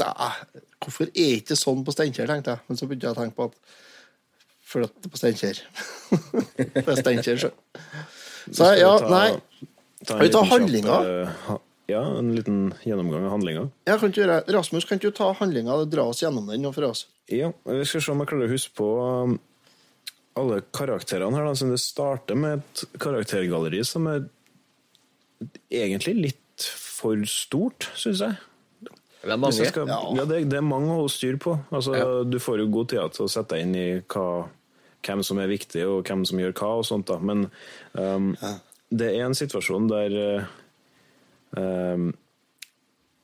[0.02, 0.42] er,
[0.84, 2.66] hvorfor er det ikke sånn på Steinkjer, tenkte jeg.
[2.68, 3.80] Men så begynte jeg å tenke på at
[4.74, 5.60] Flytte på Steinkjer.
[6.58, 7.52] er Steinkjer, så.
[8.50, 9.28] Så ja, nei.
[10.08, 10.98] ta vi tar handlinga?
[11.92, 13.66] Ja, en liten gjennomgang av handlinga.
[13.90, 16.64] Jeg kan ikke gjøre Rasmus, kan ikke du ta handlinga og dra oss gjennom den
[16.64, 17.08] nå for oss?
[17.32, 19.36] Ja, vi skal se om jeg klarer å huske på um,
[20.40, 21.50] alle karakterene her.
[21.50, 21.68] Da.
[21.74, 24.26] Det starter med et karaktergalleri som er
[25.74, 28.40] egentlig litt for stort, syns jeg.
[29.24, 29.56] Det er mange.
[29.56, 31.56] jeg skal, ja, det, det er mange å holde styr på.
[31.72, 32.10] Altså, Ja.
[32.28, 34.26] Du får jo god tid til å sette deg inn i hva,
[35.04, 36.74] hvem som er viktig, og hvem som gjør hva.
[36.80, 37.20] og sånt da.
[37.20, 37.48] Men
[37.96, 38.34] um,
[38.92, 40.52] det er en situasjon der uh,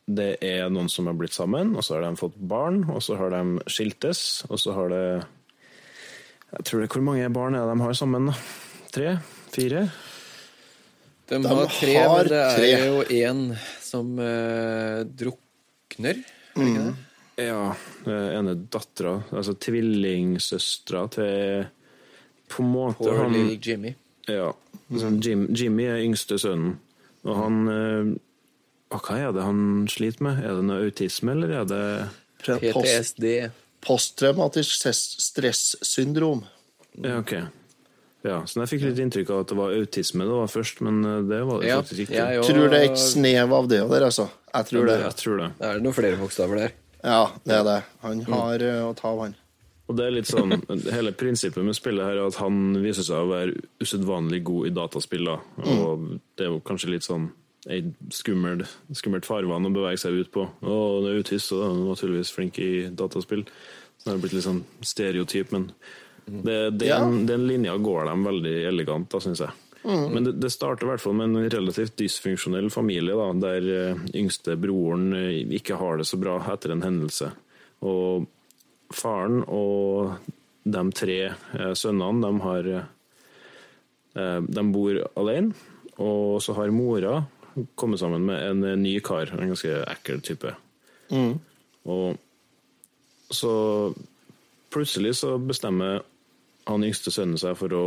[0.09, 3.17] det er noen som har blitt sammen, og så har de fått barn, og så
[3.19, 5.03] har de skiltes, og så har det
[6.49, 8.31] jeg tror det, Hvor mange barn er det de har sammen?
[8.31, 8.37] da?
[8.89, 9.09] Tre?
[9.53, 9.83] Fire?
[11.29, 12.71] De, De har tre, har men det er tre.
[12.87, 13.43] jo én
[13.85, 16.23] som eh, drukner.
[16.23, 16.95] Er det ikke det?
[17.45, 17.59] Ja.
[18.03, 21.67] Den ene dattera, altså tvillingsøstera til
[22.49, 23.93] På en måte Poor han, little Jimmy.
[24.27, 24.49] Ja.
[24.89, 26.79] Sånn Jim, Jimmy er yngste sønnen,
[27.27, 28.17] og han eh,
[28.89, 30.39] og Hva er det han sliter med?
[30.41, 31.83] Er det noe autisme, eller er det
[32.41, 33.25] PTSD.
[33.85, 36.41] posttraumatisk stress- stressyndrom.
[36.97, 37.35] Ja, OK.
[38.25, 40.97] Ja, så Jeg fikk litt inntrykk av at det var autisme det var først, men
[41.05, 42.17] eh, det var det Ja, faktisk ikke.
[42.17, 42.47] jeg òg.
[42.49, 44.25] Tror det er et snev av det der, altså.
[44.49, 44.97] Jeg tror det.
[45.05, 45.49] Jeg tror det.
[45.59, 46.73] Det er noen flere bokstaver der.
[46.99, 47.77] Ja, det er det.
[48.01, 48.89] Han har mm.
[48.89, 49.35] å ta av, han.
[49.89, 50.53] Og det er litt sånn,
[50.97, 54.73] Hele prinsippet med spillet her er at han viser seg å være usedvanlig god i
[54.77, 55.29] dataspill.
[55.31, 55.37] da.
[55.73, 57.31] Og det er jo kanskje litt sånn
[57.69, 60.45] et skummelt, skummelt farvann å bevege seg ut på.
[60.63, 63.43] Og det er autist, og han er naturligvis flink i dataspill.
[63.99, 65.65] Så det har blitt litt sånn stereotyp, men
[66.29, 69.57] det, den, den linja går dem veldig elegant, da, syns jeg.
[69.83, 74.01] Men det, det starter i hvert fall med en relativt dysfunksjonell familie, da, der eh,
[74.19, 77.31] yngste broren eh, ikke har det så bra etter en hendelse.
[77.87, 78.27] Og
[78.93, 80.15] faren og
[80.69, 82.69] de tre eh, sønnene, de har
[84.15, 85.53] eh, De bor alene,
[86.01, 87.19] og så har mora
[87.79, 90.55] kommet sammen med en eh, ny kar, en ganske ekkel type.
[91.89, 92.17] Og
[93.33, 93.51] så
[94.73, 96.01] plutselig så bestemmer
[96.69, 97.83] han yngste sønnen seg for å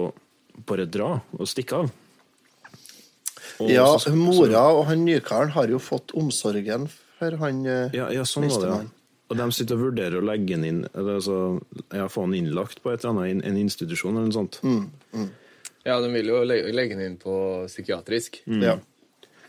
[0.66, 1.92] bare dra og stikke av.
[3.62, 6.88] Og Ja, så- mora og han nykaren har jo fått omsorgen
[7.18, 8.90] for han Ja, ja sånn minstemann.
[9.33, 11.37] Og de sitter og vurderer å legge den inn eller altså,
[11.88, 14.59] ja, få den innlagt på et eller annet, en institusjon eller noe sånt.
[14.61, 15.31] Mm.
[15.87, 17.35] Ja, de vil jo legge, legge den inn på
[17.71, 18.42] psykiatrisk.
[18.61, 18.77] Ja.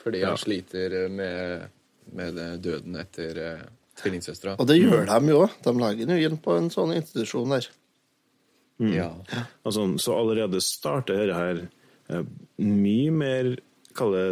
[0.04, 1.68] Fordi han sliter med,
[2.16, 3.68] med døden etter uh,
[4.00, 4.56] tvillingsøstera.
[4.60, 5.46] Og det gjør de jo.
[5.68, 7.70] De legger den jo inn på en sånn institusjon der.
[8.94, 9.12] Ja.
[9.64, 11.62] Altså, så allerede starter dette her
[12.10, 12.26] eh,
[12.64, 13.54] mye mer
[13.96, 14.28] kall det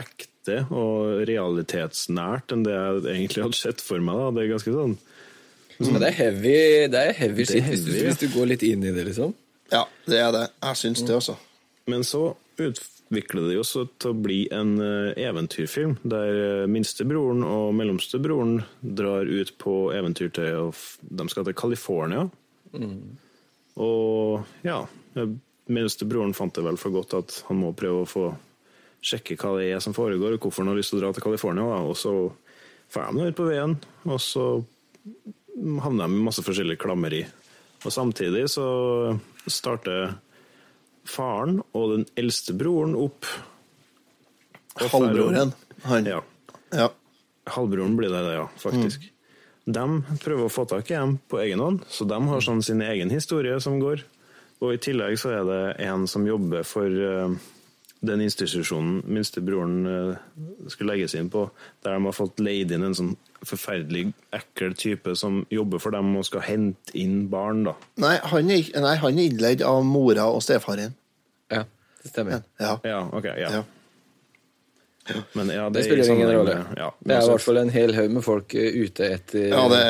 [0.00, 4.16] ekte og realitetsnært enn det jeg egentlig hadde sett for meg.
[4.16, 4.30] Da.
[4.36, 4.96] Det er ganske sånn
[5.80, 6.56] Men det er heavy,
[6.92, 9.04] det er heavy Det er shit hvis, du, hvis du går litt inn i det,
[9.10, 9.34] liksom.
[9.70, 10.46] Ja, det er det.
[10.64, 11.36] Jeg syns det også.
[11.90, 17.44] Men så utvikler det jo også til å bli en eh, eventyrfilm, der eh, minstebroren
[17.46, 22.26] og mellomstebroren drar ut på eventyrtøy, og De skal til California.
[23.80, 24.82] Og ja
[25.70, 28.24] Minstebroren fant det vel for godt at han må prøve å få
[29.00, 31.24] sjekke hva det er som foregår, og hvorfor han har lyst til å dra til
[31.24, 31.66] California.
[31.72, 31.80] Da.
[31.88, 32.14] Og så
[32.92, 34.46] drar de ut på veien, og så
[35.84, 37.22] havner de i masse forskjellig klammeri.
[37.80, 38.66] Og samtidig så
[39.48, 40.14] starter
[41.08, 43.28] faren og den eldste broren opp.
[44.80, 45.54] Halvbroren.
[45.88, 46.06] Han.
[46.06, 46.20] Ja.
[46.76, 46.90] Ja.
[47.50, 49.08] Halvbroren blir det, ja, faktisk.
[49.70, 49.86] De
[50.22, 53.12] prøver å få tak i dem på egen hånd, så de har sånn sin egen
[53.12, 54.04] historie som går.
[54.60, 57.36] Og i tillegg så er det en som jobber for eh,
[58.00, 61.46] den institusjonen minstebroren uh, skulle legges inn på,
[61.84, 63.10] der de har fått leid inn en sånn
[63.44, 67.74] forferdelig ekkel type som jobber for dem og skal hente inn barn, da.
[68.00, 70.96] Nei, han er, nei, han er innleid av mora og stefaren.
[71.52, 71.66] Ja,
[72.02, 72.42] det stemmer.
[72.60, 72.78] Ja.
[72.88, 73.52] Ja, ok, ja.
[73.60, 73.62] Ja.
[75.34, 76.56] Men ja, Det det, spiller ingen sammenheng rolle.
[76.76, 79.62] Ja, Det er i hvert fall en hel haug med folk eh, ute etter ja,
[79.72, 79.80] det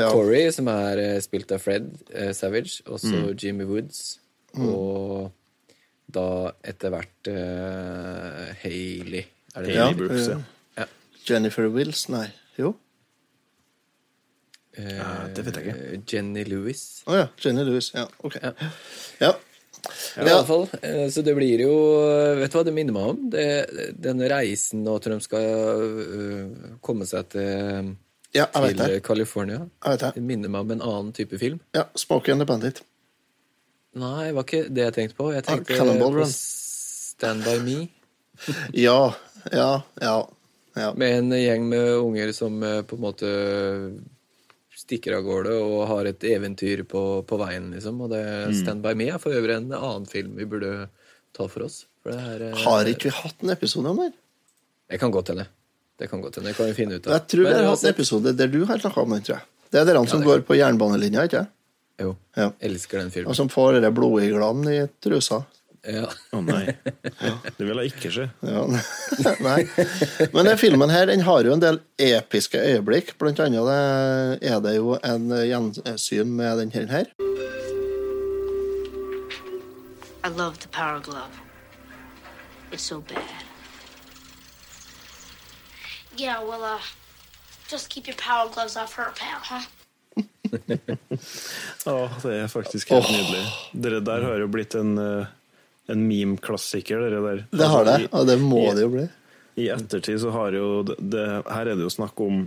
[0.00, 0.08] ja.
[0.10, 3.36] Corey, som er eh, spilt av Fred eh, Savage, og så Mm.
[3.38, 4.18] Jimmy Woods,
[4.58, 5.30] og
[6.14, 10.38] da etter hvert uh, Hayley Er det Hayley Ja, Brooks, ja.
[10.82, 10.86] ja.
[11.26, 12.26] Jennifer Wills, nei.
[12.58, 12.74] Jo.
[14.78, 16.02] Ja, det vet jeg ikke.
[16.08, 16.82] Jenny Lewis.
[17.10, 17.30] Å ja.
[17.42, 17.90] Jenny Lewis.
[17.96, 18.36] Ja, ok.
[18.40, 18.52] Ja.
[19.20, 19.32] Ja.
[20.20, 21.72] I alle fall, eh, så det blir jo
[22.36, 23.22] Vet du hva det minner meg om?
[23.32, 23.44] Det,
[23.96, 27.94] denne reisen nå at de skal komme seg til,
[28.36, 28.98] ja, jeg til.
[29.06, 29.64] California.
[29.82, 30.22] Det det.
[30.22, 31.60] minner meg om en annen type film.
[31.74, 32.82] Ja, 'Spoken the Bandit.
[33.98, 35.30] Nei, det var ikke det jeg tenkte på.
[35.34, 36.26] Jeg Ah, tenkte ah, på.
[36.30, 37.78] Stand By Me.
[38.86, 39.12] Ja,
[39.52, 40.14] ja, ja.
[40.78, 40.92] ja.
[40.96, 43.30] Med en gjeng med unger som eh, på en måte
[44.80, 48.00] stikker av gårde og har et eventyr på, på veien, liksom.
[48.06, 48.56] Og det Mm.
[48.62, 50.88] Stand By Me er for øvrig en annen film vi burde
[51.36, 51.82] ta for oss.
[52.02, 54.12] For det, er, eh, Har ikke vi hatt en episode om det?
[54.90, 55.46] det kan godt hende.
[56.00, 56.50] Det kan godt hende.
[56.50, 57.12] Det kan vi finne ut av.
[57.18, 59.46] Jeg tror vi har hatt en episode der du har snakka om den, tror jeg.
[59.70, 61.52] Det er dere som det går på jernbanelinja, ikke sant?
[62.00, 62.16] Jo.
[62.36, 62.50] Ja.
[62.60, 63.30] Elsker den filmen.
[63.30, 64.30] Og som får det blodet
[64.72, 65.42] i trusa.
[65.80, 66.04] Ja.
[66.36, 66.74] Å nei,
[67.56, 68.26] det vil jeg ikke se.
[68.44, 68.66] Ja.
[69.46, 69.62] Nei.
[70.34, 73.14] Men den filmen her den har jo en del episke øyeblikk.
[73.20, 77.08] Blant annet det er det jo en gjensyn med den her.
[80.22, 81.40] I love the power glove.
[82.70, 83.24] It's so bad.
[86.16, 86.80] Yeah, well, uh,
[87.68, 89.64] just keep your power gloves off her, pal, huh?
[91.90, 91.94] Å,
[92.24, 93.44] det er faktisk helt nydelig.
[93.72, 95.30] Dere der har jo blitt en, eh,
[95.92, 97.44] en meme-klassiker, dere der.
[97.52, 99.06] Det har det, Altså, og det må det jo bli.
[99.60, 102.42] I ettertid så har jo det, det, Her er det jo snakk om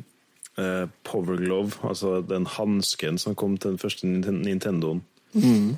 [0.58, 5.04] eh, Power Glove, altså den hansken som kom til den første Nintendoen.
[5.34, 5.78] Nintendoen.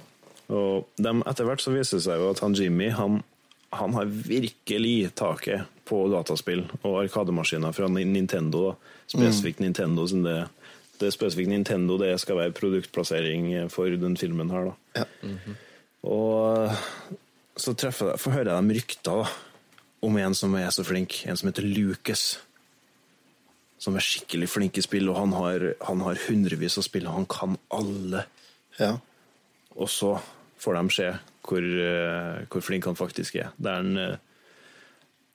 [0.54, 3.21] Og dem, etter hvert så viser det seg jo at han Jimmy han,
[3.76, 8.76] han har virkelig taket på dataspill og arkademaskiner fra Nintendo.
[9.10, 10.38] Spesifikt Nintendo, som det,
[11.00, 14.72] det spesifikt Nintendo det skal være produktplassering for den filmen her.
[14.72, 15.04] da.
[15.04, 15.56] Ja.
[16.06, 16.72] Og
[17.58, 19.30] så treffer jeg, får høre jeg de rykter da,
[20.06, 22.26] om en som er så flink, en som heter Lucas.
[23.82, 27.20] Som er skikkelig flink i spill, og han har, han har hundrevis av spill, og
[27.20, 28.26] han kan alle.
[28.80, 28.96] Ja.
[29.76, 30.16] Og så
[30.62, 31.10] får de se
[31.46, 33.52] hvor, eh, hvor flink han faktisk er.
[33.62, 34.18] Der han, eh,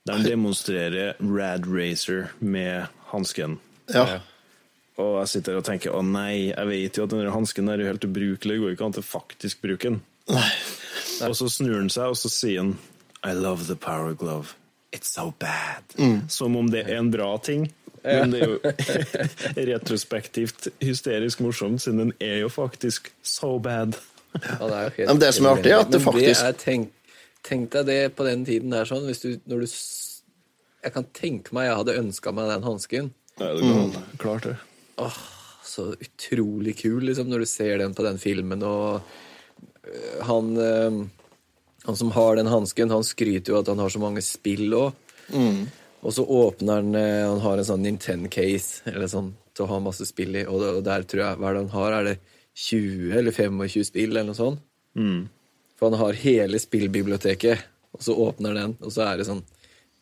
[0.06, 3.60] der han demonstrerer Rad Racer med hansken.
[3.94, 4.20] ja.
[5.00, 7.88] Og jeg sitter og tenker å nei, jeg vet jo at den hansken er jo
[7.88, 10.00] helt ubrukelig, det går ikke an til faktisk bruke den.
[11.24, 12.74] Og så snur han seg, og så sier han
[13.26, 14.54] I love the power glove.
[14.92, 15.84] It's so bad.
[16.32, 17.68] Som om det er en bra ting.
[18.02, 18.60] Men det er jo
[19.74, 23.98] retrospektivt hysterisk morsomt, siden den er jo faktisk so bad.
[24.32, 26.58] Ja, det, er jo helt, men det som er artig, er at det faktisk- det
[26.62, 26.92] tenk,
[27.46, 29.66] tenk deg det på den tiden der sånn, hvis du, når du
[30.80, 33.10] Jeg kan tenke meg jeg hadde ønska meg den hansken.
[33.36, 34.56] Ja, det er klart det.
[35.64, 39.00] Så utrolig kul, liksom, når du ser den på den filmen, og
[39.86, 41.00] øh, han øh,
[41.86, 44.90] Han som har den hansken, han skryter jo at han har så mange spill òg.
[46.02, 49.78] Og så åpner han øh, Han har en sånn Nintendo-case eller sånn, til å ha
[49.80, 51.96] masse spill i, og, og der tror jeg Hva er det han har?
[51.96, 52.16] Er det
[52.60, 54.60] 20 eller 25 spill, eller noe sånt?
[55.78, 57.62] For han har hele spillbiblioteket,
[57.96, 59.40] og så åpner den, og så er det sånn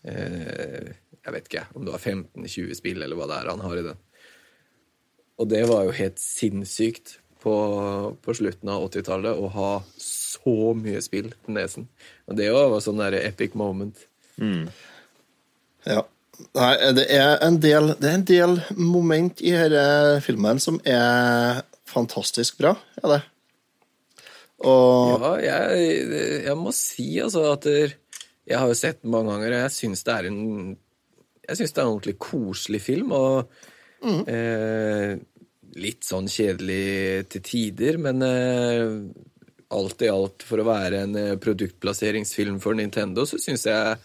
[0.03, 0.89] eh,
[1.23, 3.85] Jeg vet ikke om det var 15-20 spill, eller hva det er han har i
[3.87, 4.01] den.
[5.39, 7.55] Og det var jo helt sinnssykt på,
[8.23, 9.73] på slutten av 80-tallet å ha
[10.03, 11.87] så mye spill på nesen.
[12.27, 14.07] Og det var sånn der epic moment.
[15.87, 16.05] Ja.
[16.55, 21.65] Nei, det er en del, det er en del moment i denne filmen som er
[21.89, 22.77] fantastisk bra.
[23.03, 23.23] er det.
[24.67, 25.89] Og Ja, jeg,
[26.47, 27.95] jeg må si altså at der,
[28.49, 30.39] jeg har jo sett den mange ganger, og jeg syns det er en
[31.49, 33.51] Jeg syns det er en ordentlig koselig film, og
[34.03, 35.17] eh,
[35.79, 38.85] litt sånn kjedelig til tider, men eh,
[39.75, 43.99] alt i alt, for å være en eh, produktplasseringsfilm for Nintendo, så syns jeg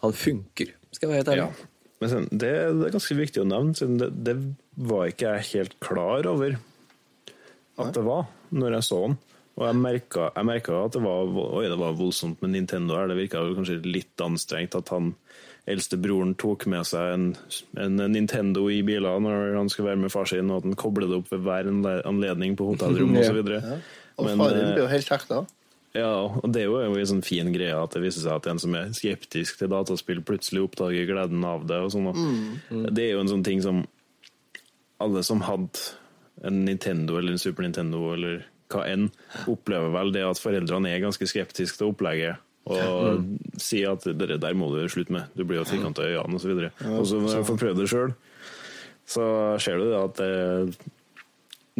[0.00, 1.48] han funker, skal jeg være helt ærlig.
[1.50, 1.68] Ja.
[2.00, 4.36] Men sen, det, det er ganske viktig å nevne, siden det, det
[4.88, 6.56] var ikke jeg helt klar over
[7.80, 9.18] at det var, når jeg så den.
[9.60, 13.10] Og jeg merka, jeg merka at det var, oi, det var voldsomt med Nintendo her.
[13.10, 15.10] Det virka kanskje litt anstrengt at han
[15.68, 17.36] eldste broren tok med seg en,
[17.76, 21.10] en Nintendo i biler når han skulle være med far sin, og at han koblet
[21.10, 21.68] det opp ved hver
[22.08, 23.28] anledning på hotellrom Ja.
[23.28, 23.40] osv.
[24.20, 25.46] Og Men, faren ble jo helt hekta.
[25.94, 28.60] Ja, og det er jo en sånn fin greie at det viser seg at en
[28.62, 31.80] som er skeptisk til dataspill, plutselig oppdager gleden av det.
[31.82, 32.06] og sånn.
[32.12, 33.82] og Det er jo en sånn ting som
[35.00, 35.78] alle som hadde
[36.44, 39.08] en Nintendo eller en Super Nintendo eller hva enn,
[39.50, 42.38] opplever vel det at foreldrene er ganske skeptiske til opplegget.
[42.70, 46.40] Og si at det der må du slutte med, du blir jo firkanta i øynene
[46.40, 46.56] osv.
[46.94, 48.16] Og så når jeg får prøvd det sjøl,
[49.10, 49.26] så
[49.62, 50.90] ser du det at det,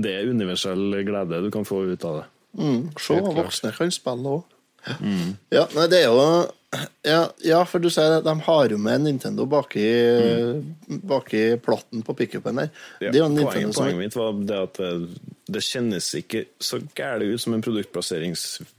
[0.06, 2.30] det er universell glede du kan få ut av det.
[2.98, 4.56] Se, Helt voksne kan spille òg.
[5.52, 6.24] Ja, nei, det er jo
[7.02, 9.82] ja, ja, for du sier de har jo med Nintendo baki,
[11.10, 12.70] baki platten på pickupen der.
[13.02, 14.92] Ja, det jo en poenget, poenget mitt var det at det,
[15.50, 18.70] det kjennes ikke så gærent ut som en produktplasseringsfilm.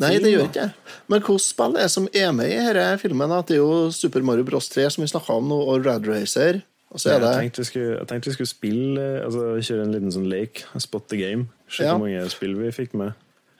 [0.00, 0.72] Nei, det gjør ikke jeg.
[1.06, 3.30] Men hvilke spill er som er med i denne filmen?
[3.30, 4.68] At Det er jo Super Mario Bros.
[4.68, 6.62] 3, som vi snakka om nå, og Rad Racer.
[6.90, 9.92] Og så er Jeg tenkte vi skulle, jeg tenkte vi skulle spille, altså kjøre en
[9.94, 10.64] liten sånn lek.
[10.78, 11.48] spot the game.
[11.68, 11.94] Se Ja.
[11.94, 13.12] hvor mange spill vi fikk med.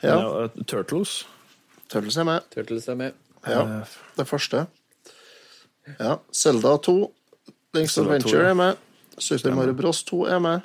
[0.03, 0.19] Ja.
[0.19, 1.25] Ja, Turtles.
[1.89, 2.41] Turtles er med.
[2.51, 3.13] Turtles er med.
[3.47, 3.85] Ja,
[4.19, 4.67] det første.
[6.01, 6.17] Ja.
[6.33, 7.13] Zelda 2.
[7.75, 8.51] Links Zelda 2, Adventure ja.
[8.51, 8.77] er med.
[9.19, 10.03] Super Mario Bros.
[10.05, 10.61] 2 er med.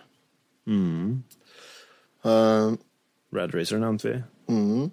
[2.25, 2.73] Eh,
[3.33, 4.23] Rad Racer nevnte vi.
[4.49, 4.91] Mhm.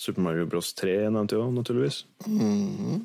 [0.00, 2.02] Super Mario Bros 3 nevnte jo, òg, naturligvis.
[2.24, 3.02] Mm.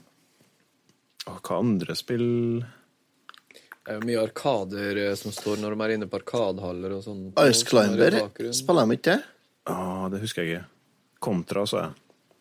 [1.25, 2.27] Og hva andre spill
[2.61, 7.03] Det er jo mye arkader eh, som står når de er inne på arkadehaller og
[7.03, 7.25] sånn.
[7.43, 8.17] Ice er Climber.
[8.55, 9.19] Spiller de ikke det?
[9.73, 10.69] ah, Det husker jeg ikke.
[11.25, 11.93] Kontra, sa jeg.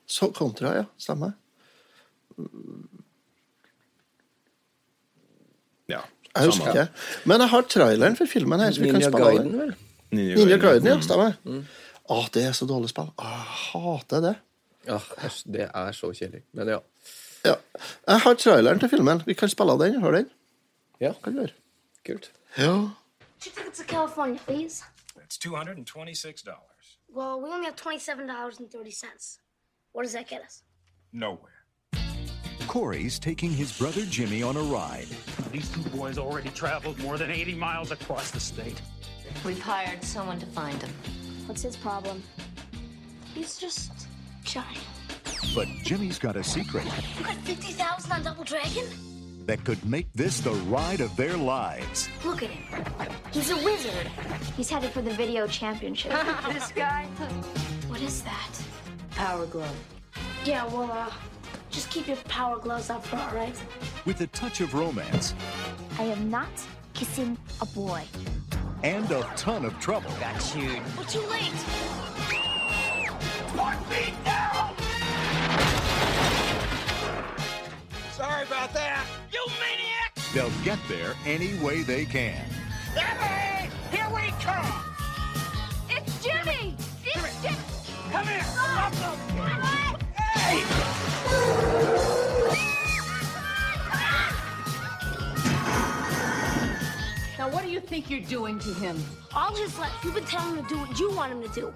[0.07, 0.85] Så Contra, ja.
[1.01, 1.35] Stemmer.
[5.91, 6.01] Ja,
[6.35, 6.87] Jeg husker ikke.
[7.31, 8.73] Men jeg har traileren for filmen her.
[8.75, 9.59] Så vi kan Ninja spille den.
[9.61, 9.75] vel?
[10.15, 11.33] Ninja, Ninja Gaiden, ja.
[11.45, 11.65] Mm.
[12.05, 12.19] Stemmer.
[12.19, 13.11] Åh, det er så dårlig spill.
[13.19, 14.35] Åh, jeg hater det.
[14.87, 16.43] Ja, æsj, det er så kjedelig.
[16.53, 16.79] Men ja.
[17.45, 17.55] Ja.
[18.09, 19.23] Jeg har traileren til filmen.
[19.27, 20.01] Vi kan spille den.
[20.03, 20.31] Hør den.
[21.01, 21.49] Ja, Kan vi gjøre.
[22.07, 22.33] kult.
[22.59, 22.73] Ja.
[23.41, 24.85] Two tickets to California, please.
[25.17, 26.49] That's $226.
[27.17, 29.39] Well, we only have twenty-seven dollars and thirty cents.
[29.95, 30.63] What does that get us?
[31.13, 31.53] Nowhere.
[32.69, 35.07] Corey's taking his brother Jimmy on a ride.
[35.53, 38.81] These two boys already traveled more than 80 miles across the state.
[39.45, 40.91] We've hired someone to find him.
[41.47, 42.23] What's his problem?
[43.35, 43.93] He's just
[44.45, 44.65] shy.
[45.55, 46.85] But Jimmy's got a secret
[47.19, 48.87] You got fifty thousand on Double Dragon?
[49.47, 52.09] that could make this the ride of their lives.
[52.25, 52.83] Look at him.
[53.31, 54.07] He's a wizard.
[54.57, 56.13] He's headed for the video championship.
[56.53, 57.05] this guy.
[57.89, 58.51] What is that?
[59.11, 59.77] Power glove.
[60.45, 61.11] Yeah, well, uh,
[61.71, 63.55] just keep your power gloves up for all right?
[64.07, 65.35] With a touch of romance
[65.99, 66.49] I am not
[66.95, 68.03] kissing a boy.
[68.85, 70.11] And a ton of trouble.
[70.21, 70.79] Got you.
[70.99, 71.51] We're too late.
[73.57, 74.75] One feet down!
[78.13, 79.07] Sorry about that.
[79.33, 80.15] You maniac!
[80.35, 82.45] They'll get there any way they can.
[82.95, 83.71] Emily!
[83.91, 84.85] Here we come!
[85.89, 86.77] It's Jimmy!
[87.05, 87.57] It's Jimmy!
[88.13, 88.43] Come here!
[88.45, 88.91] Ah!
[88.93, 89.19] Welcome!
[90.15, 90.63] Hey!
[97.45, 98.97] Now, what do you think you're doing to him?
[99.35, 101.75] All his life, you've been telling him to do what you want him to do.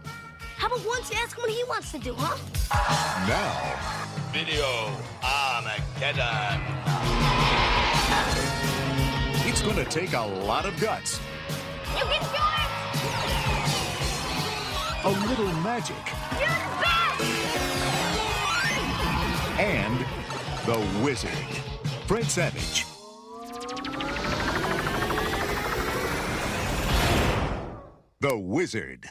[0.57, 2.39] How about once you ask him what he wants to do, huh?
[3.29, 3.53] Now,
[4.33, 4.65] Video
[5.23, 6.63] Armageddon.
[9.47, 11.21] it's going to take a lot of guts,
[11.99, 12.29] You can do
[15.05, 15.05] it!
[15.05, 15.97] a little magic,
[16.41, 17.21] You're the best!
[19.61, 19.99] and
[20.65, 21.29] the wizard,
[22.07, 22.88] Fred Savage.
[28.23, 29.09] The Wizard.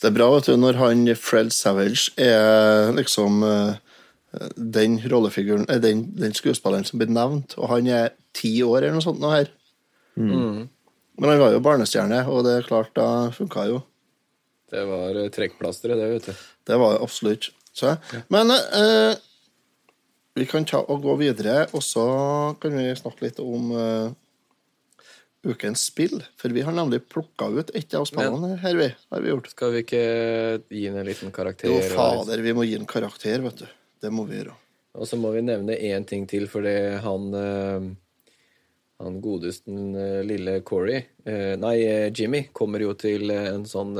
[0.00, 3.76] Det er bra vet du, når han Fred Savage er liksom eh,
[4.56, 8.98] den rollefiguren eh, den, den skuespilleren som blir nevnt, og han er ti år eller
[8.98, 9.50] noe sånt nå her.
[10.18, 10.66] Mm.
[11.18, 13.82] Men han var jo barnestjerne, og det er klart, da funka jo.
[14.74, 16.48] Det var eh, trekkplasteret, det, vet du.
[16.66, 17.52] Det var det absolutt.
[17.74, 17.96] Så,
[18.30, 19.14] Men eh,
[20.34, 22.04] vi kan ta og gå videre, og så
[22.62, 24.12] kan vi snakke litt om eh,
[25.44, 26.22] ukens spill.
[26.40, 28.90] For vi har nemlig plukka ut et av spillene her, vi.
[29.10, 29.50] Har vi gjort.
[29.52, 30.04] Skal vi ikke
[30.68, 31.70] gi den en liten karakter?
[31.72, 33.66] Jo, fader, vi må gi den karakter, vet du.
[34.04, 34.56] Det må vi gjøre.
[34.94, 37.86] Og så må vi nevne én ting til, fordi han eh,
[39.02, 41.76] Han godesten eh, lille Corey eh, Nei,
[42.14, 43.96] Jimmy kommer jo til en sånn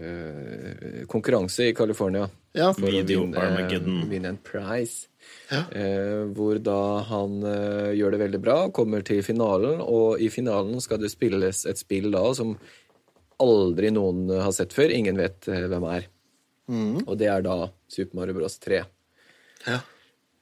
[0.00, 2.26] eh, eh, konkurranse i California.
[2.56, 2.72] Ja.
[2.74, 4.02] For å vinne, Armageddon.
[4.10, 5.06] vinne en prize.
[5.50, 10.80] Eh, hvor da han uh, gjør det veldig bra, kommer til finalen, og i finalen
[10.82, 12.56] skal det spilles et spill da som
[13.40, 14.92] aldri noen har sett før.
[14.94, 16.10] Ingen vet hvem er.
[16.70, 17.06] Mm.
[17.06, 18.58] Og det er da Super Mario Bros.
[18.62, 18.84] 3.
[19.66, 19.80] Ja.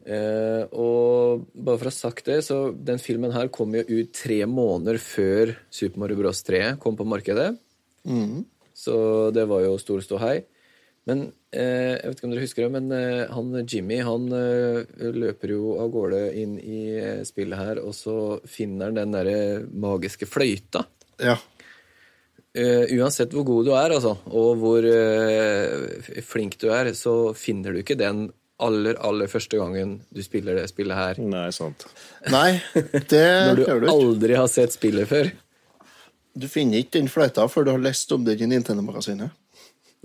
[0.09, 4.13] Uh, og bare for å ha sagt det, så den filmen her kom jo ut
[4.17, 6.41] tre måneder før Super Mario Bros.
[6.47, 7.51] 3 kom på markedet.
[8.09, 8.47] Mhm.
[8.79, 8.95] Så
[9.35, 10.37] det var jo stor ståhei.
[11.09, 11.23] Men
[11.57, 15.55] eh, jeg vet ikke om dere husker det, men eh, han Jimmy han eh, løper
[15.55, 18.17] jo av gårde inn i eh, spillet her, og så
[18.49, 19.39] finner han den derre
[19.73, 20.85] magiske fløyta.
[21.25, 21.39] Ja.
[22.59, 27.73] Eh, uansett hvor god du er, altså, og hvor eh, flink du er, så finner
[27.73, 31.21] du ikke den aller, aller første gangen du spiller det spillet her.
[31.25, 31.89] Nei, sant.
[32.29, 33.77] Nei, det gjør du ikke.
[33.79, 35.33] Når du aldri har sett spillet før.
[36.39, 39.31] Du finner ikke den fløyta før du har lest om den i Nintendo-magasinet.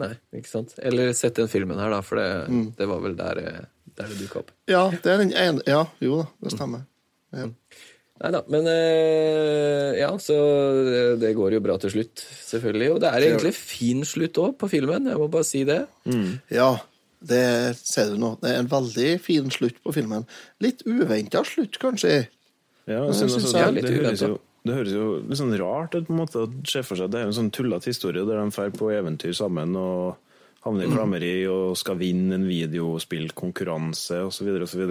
[0.01, 0.73] Nei, ikke sant?
[0.81, 2.63] Eller sett den filmen her, da, for det, Mm.
[2.77, 3.65] det var vel der, eh,
[3.97, 4.51] der det dukka opp.
[4.67, 6.85] Ja, det er den ene Ja, jo da, det stemmer.
[7.33, 7.45] Ja.
[8.23, 10.35] Nei da, men øh, ja, så
[10.87, 12.91] det, det går jo bra til slutt, selvfølgelig.
[12.95, 15.81] Og det er egentlig fin slutt òg på filmen, jeg må bare si det.
[16.53, 16.69] Ja,
[17.23, 17.43] det
[17.81, 18.33] ser du nå.
[18.41, 20.25] Det er en veldig fin slutt på filmen.
[20.63, 22.27] Litt uventa slutt, kanskje.
[22.87, 24.93] Ja, Men jeg jeg synes synes altså, jeg det, litt det, høres jo, det høres
[24.95, 27.09] jo litt sånn rart ut på en måte å se for seg.
[27.11, 30.15] Det er en sånn tullete historie der de drar på eventyr sammen og
[30.63, 30.95] havner i Mm.
[30.95, 34.47] klammeri og skal vinne en videospillkonkurranse osv.
[34.63, 34.83] osv.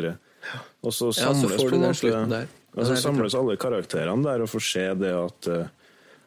[0.82, 1.80] Og så Ja, så samles på en
[2.28, 5.66] måte og så samles alle karakterene der og får se det at eh,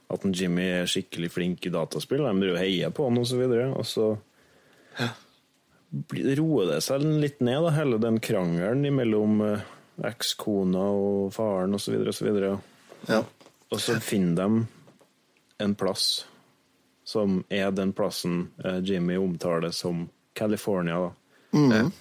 [0.09, 2.19] at en Jimmy er skikkelig flink i dataspill.
[2.21, 3.41] De driver og heier på han osv.
[3.73, 4.17] Og så
[5.91, 9.61] blir- roer det seg litt ned, da, hele den krangelen mellom eh,
[10.03, 11.95] ekskona og faren osv.
[12.07, 12.59] osv.
[13.09, 13.23] Ja.
[13.76, 14.65] Og så finner de
[15.65, 16.26] en plass
[17.05, 20.97] som er den plassen eh, Jimmy omtaler som California.
[21.05, 21.59] da.
[21.59, 21.91] Mhm.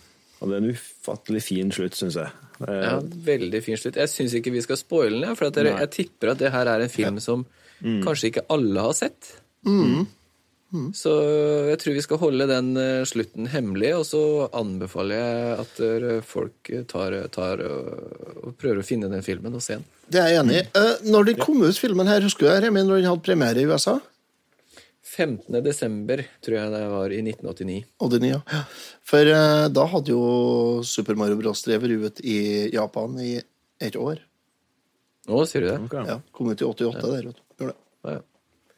[0.41, 2.31] Og det er en ufattelig fin slutt, syns jeg.
[2.66, 3.97] Eh, Ja, Veldig fin slutt.
[3.97, 6.66] Jeg syns ikke vi skal spoile den, for at dere, jeg tipper at det her
[6.68, 7.47] er en film som
[7.83, 9.31] kanskje ikke alle har sett.
[10.75, 10.89] Mhm.
[10.99, 11.11] Så
[11.70, 14.22] jeg tror vi skal holde den eh, slutten hemmelig, og så
[14.59, 17.93] anbefaler jeg at folk tar, tar og,
[18.43, 19.87] og prøver å finne den filmen og se den.
[20.11, 20.64] Det er jeg enig i.
[20.75, 21.12] Mm.
[21.14, 24.01] når den kom ut, filmen her, husker du det, når den hadde premiere i USA?
[25.14, 25.62] 15.
[25.62, 27.81] desember, tror jeg det var, i 1989.
[28.03, 28.61] 89, ja.
[29.07, 30.22] For eh, da hadde jo
[30.87, 31.62] Super Mario Bros.
[31.66, 32.39] drevet ut i
[32.75, 33.37] Japan i
[33.85, 34.22] et år.
[35.25, 36.05] Å, sier du det?
[36.09, 37.45] Ja, Kom ut i 88 der, vet du.
[37.62, 37.81] Gjorde det.
[38.05, 38.22] Ja, ja.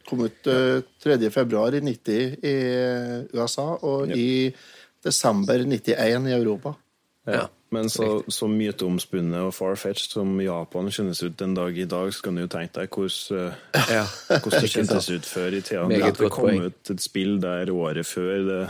[0.06, 1.18] Kom ut uh, 3.
[1.34, 2.56] februar i 90 i
[3.34, 4.54] USA, og i
[5.04, 6.74] desember 91 i Europa.
[7.26, 7.46] Ja.
[7.68, 12.22] Men så, så myteomspunnet og far-fetched som Japan kjennes ut den dag i dag, så
[12.22, 14.04] kan du jo tenke deg hvordan, eh, Ja.
[14.42, 15.86] hvordan det kjentes ut før i tida.
[15.90, 18.60] Meget At det kom ut et spill der året før, det,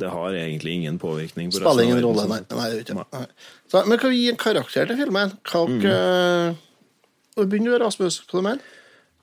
[0.00, 1.52] det har egentlig ingen påvirkning.
[1.52, 2.40] på Spiller ingen rolle, nei.
[2.56, 2.96] nei, ikke.
[2.96, 3.24] nei.
[3.68, 5.36] Så, men kan vi gi en karakter til filmen?
[5.52, 5.80] Hva mm.
[5.84, 8.22] uh, Begynn du, Rasmus.
[8.24, 8.78] Hva du mener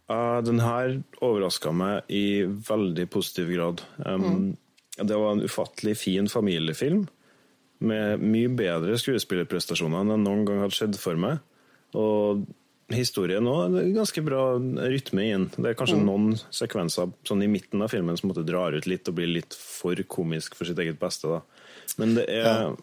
[0.08, 3.84] Ja, den her overraska meg i veldig positiv grad.
[4.05, 4.55] Um,
[4.97, 7.03] Det var en ufattelig fin familiefilm
[7.86, 11.38] med mye bedre skuespillerprestasjoner enn jeg noen gang hadde sett for meg.
[11.93, 12.47] Og
[12.89, 15.49] historien òg, ganske bra rytme i den.
[15.53, 19.08] Det er kanskje noen sekvenser sånn i midten av filmen som måtte drar ut litt
[19.12, 21.28] og blir litt for komisk for sitt eget beste.
[21.28, 21.41] da.
[21.99, 22.74] Men det er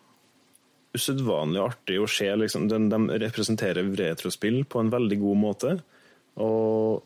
[0.95, 2.29] usedvanlig artig å se.
[2.31, 2.69] Liksom.
[2.71, 5.75] De, de representerer retrospill på en veldig god måte.
[6.39, 7.03] Og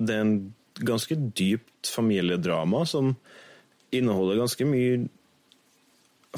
[0.00, 0.36] det er en
[0.80, 3.14] ganske dypt familiedrama som
[3.94, 5.08] inneholder ganske mye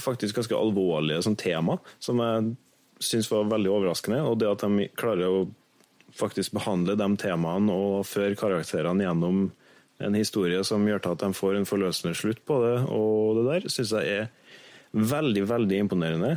[0.01, 2.55] Faktisk ganske alvorlige sånn, tema, som jeg
[3.05, 4.23] syns var veldig overraskende.
[4.25, 5.43] Og det at de klarer å
[6.17, 9.43] faktisk behandle de temaene og føre karakterene gjennom
[10.01, 13.45] en historie som gjør til at de får en forløsende slutt på det, og det
[13.51, 14.33] der, syns jeg er
[14.97, 16.33] veldig, veldig imponerende.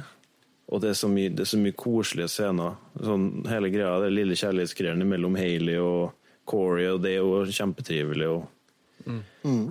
[0.67, 2.75] Og det er så mye, er så mye koselige scener.
[2.99, 6.11] Sånn, hele greia, det lille kjærlighetsgreiene mellom Hailey og
[6.45, 8.29] Corey, og det er jo kjempetrivelig.
[8.29, 8.45] Og...
[9.05, 9.21] Mm.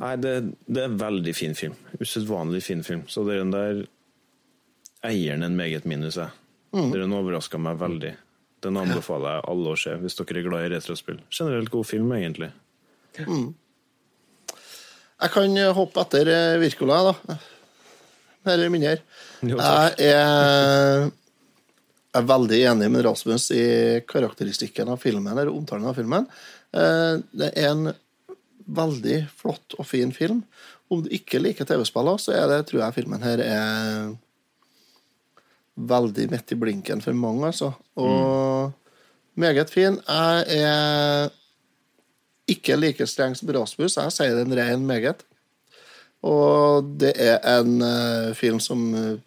[0.01, 0.35] Nei, det,
[0.66, 1.77] det er en veldig fin film.
[2.01, 3.07] Usedvanlig fin film.
[3.11, 3.85] Så den der
[5.05, 6.31] eier den en meget minus, jeg.
[6.75, 6.93] Mm.
[6.95, 8.14] Den overraska meg veldig.
[8.64, 11.18] Den anbefaler jeg alle å se, hvis dere er glad i retrospill.
[11.29, 12.51] Generelt god film, egentlig.
[13.20, 13.51] Mm.
[15.25, 16.31] Jeg kan hoppe etter
[16.62, 17.37] Virkola, da.
[18.45, 18.97] Mer eller mindre.
[19.45, 21.07] Jeg er,
[22.18, 23.64] er veldig enig med Rasmus i
[24.09, 26.27] karakteristikken av filmen, eller omtalen av filmen.
[26.75, 27.93] Eh, Det er en
[28.66, 30.43] veldig flott og fin film.
[30.91, 34.14] Om du ikke liker TV-spiller, så er det, tror jeg filmen her er
[35.75, 37.72] veldig midt i blinken for mange, altså.
[37.97, 38.72] Og
[39.35, 39.99] meget fin.
[40.09, 41.31] Jeg er
[42.49, 43.97] ikke like streng som Rasmus.
[43.97, 45.25] Jeg sier den ren meget.
[46.22, 49.18] Og det er en uh, film som uh,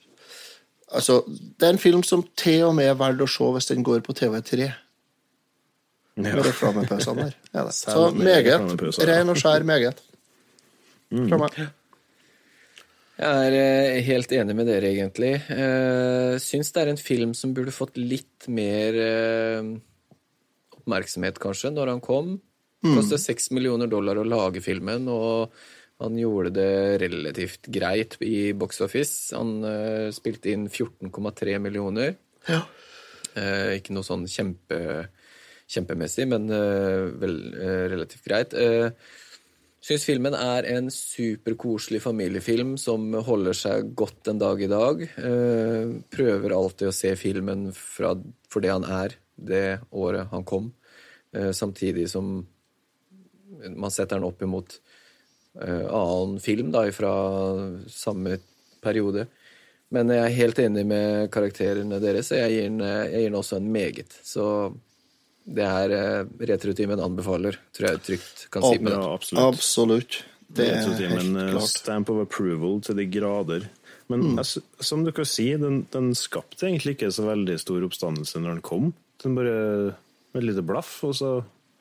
[0.88, 1.22] Altså,
[1.60, 4.00] det er en film som til og med er verdt å se hvis den går
[4.06, 4.70] på TV3.
[6.18, 7.36] Med reklamepausene der.
[7.54, 7.74] Ja, det.
[7.78, 9.04] Så meget.
[9.08, 10.00] Ren og skjær meget.
[11.14, 11.60] Fra meg.
[13.18, 15.32] Jeg er eh, helt enig med dere, egentlig.
[15.50, 19.72] Uh, syns det er en film som burde fått litt mer eh,
[20.78, 22.36] oppmerksomhet, kanskje, når han kom.
[22.38, 22.44] Det
[22.92, 23.00] Mm.
[23.00, 25.50] kostet seks millioner dollar å lage filmen, og
[26.00, 29.34] han gjorde det relativt greit i box office.
[29.36, 32.14] Han eh, spilte inn 14,3 millioner.
[32.48, 32.62] Ja.
[33.34, 34.78] Eh, ikke noe sånn kjempe,
[35.72, 38.54] kjempemessig, men eh, vel, eh, relativt greit.
[38.56, 38.92] Uh,
[39.88, 45.04] Syns filmen er en superkoselig familiefilm som holder seg godt en dag i dag.
[45.06, 48.12] Eh, prøver alltid å se filmen fra,
[48.52, 50.74] for det han er det året han kom,
[51.32, 52.42] eh, samtidig som
[53.78, 54.76] man setter den opp imot
[55.62, 57.14] eh, annen film da, fra
[57.88, 58.42] samme
[58.84, 59.28] periode.
[59.94, 63.72] Men jeg er helt enig med karakterene deres, og eh, jeg gir den også en
[63.72, 64.20] meget.
[64.26, 64.74] Så
[65.48, 69.14] det er eh, Retrotimen anbefaler, tror jeg trygt kan si med Ja, det.
[69.16, 69.44] absolutt.
[69.56, 70.18] Absolutt.
[70.50, 71.70] Det er helt eh, klart.
[71.74, 73.68] Stamp of approval til de grader.
[74.10, 74.38] Men Mm.
[74.40, 78.62] altså, som dere sier, den, den skapte egentlig ikke så veldig stor oppstandelse når den
[78.64, 78.94] kom.
[79.24, 79.58] Den bare
[80.34, 81.32] med et lite blaff, og så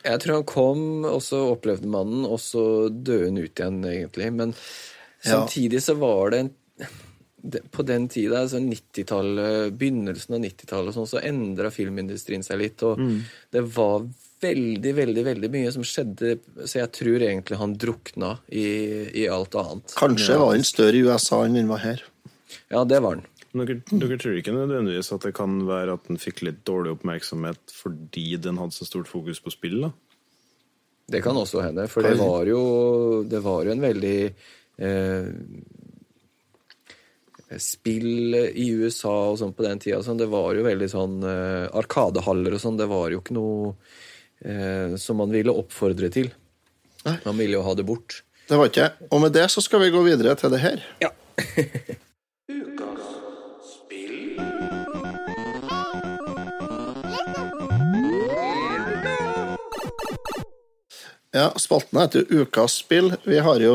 [0.04, 3.78] Jeg tror han kom, og så opplevde man den, og så døde han ut igjen,
[3.84, 4.32] egentlig.
[4.32, 4.54] Men
[5.24, 5.30] Ja.
[5.46, 6.50] samtidig så var det en
[7.70, 12.82] På den tida, altså begynnelsen av 90-tallet, sånn, så endra filmindustrien seg litt.
[12.82, 13.20] Og Mm.
[13.52, 14.06] det var
[14.40, 18.66] veldig, veldig veldig mye som skjedde, så jeg tror egentlig han drukna i,
[19.22, 19.94] i alt annet.
[19.96, 22.02] Kanskje var han større i USA enn han var her.
[22.70, 23.24] Ja, det var han.
[23.56, 27.72] Dere, dere tror ikke nødvendigvis at det kan være at den fikk litt dårlig oppmerksomhet
[27.72, 29.80] fordi den hadde så stort fokus på spill?
[29.86, 29.92] da?
[31.08, 34.18] Det kan også hende, for det var jo, det var jo en veldig
[34.82, 35.28] eh,
[37.62, 41.68] Spill i USA og sånn på den tida, sånn, det var jo veldig sånn uh,
[41.78, 43.68] Arkadehaller og sånn, det var jo ikke noe
[44.42, 46.32] uh, som man ville oppfordre til.
[47.06, 48.24] Man ville jo ha det bort.
[48.46, 50.82] Det var ikke Og med det så skal vi gå videre til det her.
[51.02, 51.12] Ja.
[61.36, 63.10] Ja, spalten heter Ukas spill.
[63.24, 63.74] Vi har jo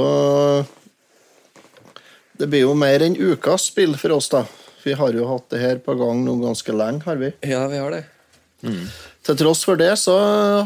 [2.41, 4.45] Det blir jo mer enn ukas spill for oss, da.
[4.81, 7.29] Vi har jo hatt det her på gang nå ganske lenge, har vi.
[7.45, 8.05] Ja, vi har det.
[9.21, 10.15] Til tross for det så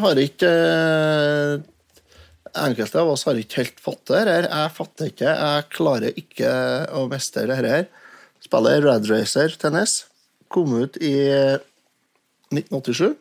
[0.01, 1.63] har ikke eh,
[2.55, 4.45] Enkelte av oss har ikke helt fått det her.
[4.47, 5.28] Jeg fatter ikke.
[5.28, 6.51] Jeg klarer ikke
[6.95, 7.89] å mestre det her.
[8.45, 10.05] Spiller Rad Racer Tennis
[10.47, 11.17] kom ut i
[12.55, 13.11] 1987.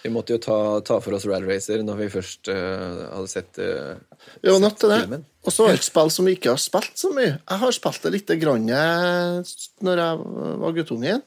[0.00, 3.60] Vi måtte jo ta, ta for oss Rad Racer når vi først uh, hadde sett
[3.60, 3.98] uh,
[4.40, 5.00] jo, var til det.
[5.04, 5.24] filmen.
[5.44, 7.34] Og så et spill som vi ikke har spilt så mye.
[7.36, 9.52] Jeg har spilt det lite grann eh,
[9.84, 10.22] når jeg
[10.62, 11.26] var guttunge igjen,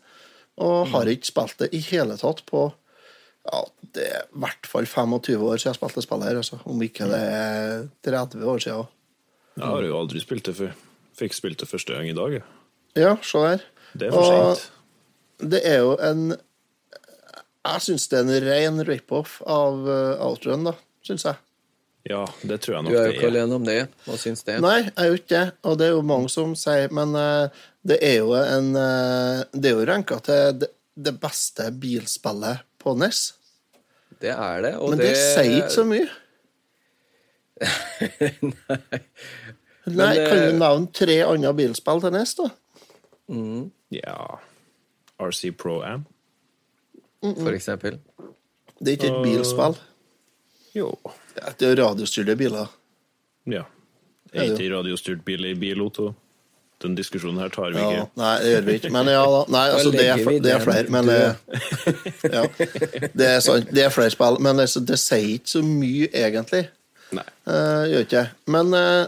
[0.64, 2.72] og har ikke spilt det i hele tatt på
[3.44, 3.60] ja,
[3.96, 6.60] det er i hvert fall 25 år siden jeg spilte spillet her, altså.
[6.70, 8.92] om ikke det er 30 år siden.
[9.58, 10.72] Jeg har jo aldri spilt det før.
[11.20, 12.40] Fikk spilt det første gang i dag.
[12.40, 12.46] jeg.
[12.98, 13.66] Ja, se der.
[13.94, 14.72] Det er for sent.
[15.52, 16.34] det er jo en
[17.64, 20.74] Jeg syns det er en ren rip-off av uh, Outrun, da.
[21.06, 21.40] Syns jeg.
[22.10, 23.32] Ja, det tror jeg nok nok er jo det ikke er.
[23.32, 23.78] alene om det.
[24.04, 24.58] Hva syns det?
[24.64, 25.46] Nei, jeg er jo ikke det.
[25.64, 29.72] Og det er jo mange som sier Men uh, det er jo en uh, Det
[29.72, 33.22] er jo ranka til det, det beste bilspillet på NES.
[34.20, 34.74] Det er det.
[34.80, 36.10] Og Men det, sier ikke så mye.
[39.84, 42.50] Nei, Men, kan eh, du nevne tre andre bilspill til NES, da?
[43.32, 44.20] Mm, Ja
[45.24, 46.06] RC Pro Am.
[47.24, 48.00] For eksempel.
[48.80, 49.78] Det er ikke et bilspill.
[50.76, 50.90] Jo.
[51.60, 52.68] Det er radiostyrte biler.
[53.50, 53.64] Ja.
[54.34, 56.14] Det er ikke radiostyrt bil i bil, Otto?
[56.84, 58.08] Den diskusjonen her tar vi Ja, ikke.
[58.20, 58.90] nei, det gjør vi ikke.
[58.92, 59.42] Men ja da.
[59.56, 61.20] Nei, altså, det er, det er flere, men det,
[62.34, 62.42] ja.
[63.14, 64.40] det, er sant, det er flere spill.
[64.44, 66.64] Men altså, det sier ikke så mye, egentlig.
[67.14, 67.28] Nei.
[67.48, 68.26] Uh, gjør ikke det.
[68.58, 69.06] Men uh,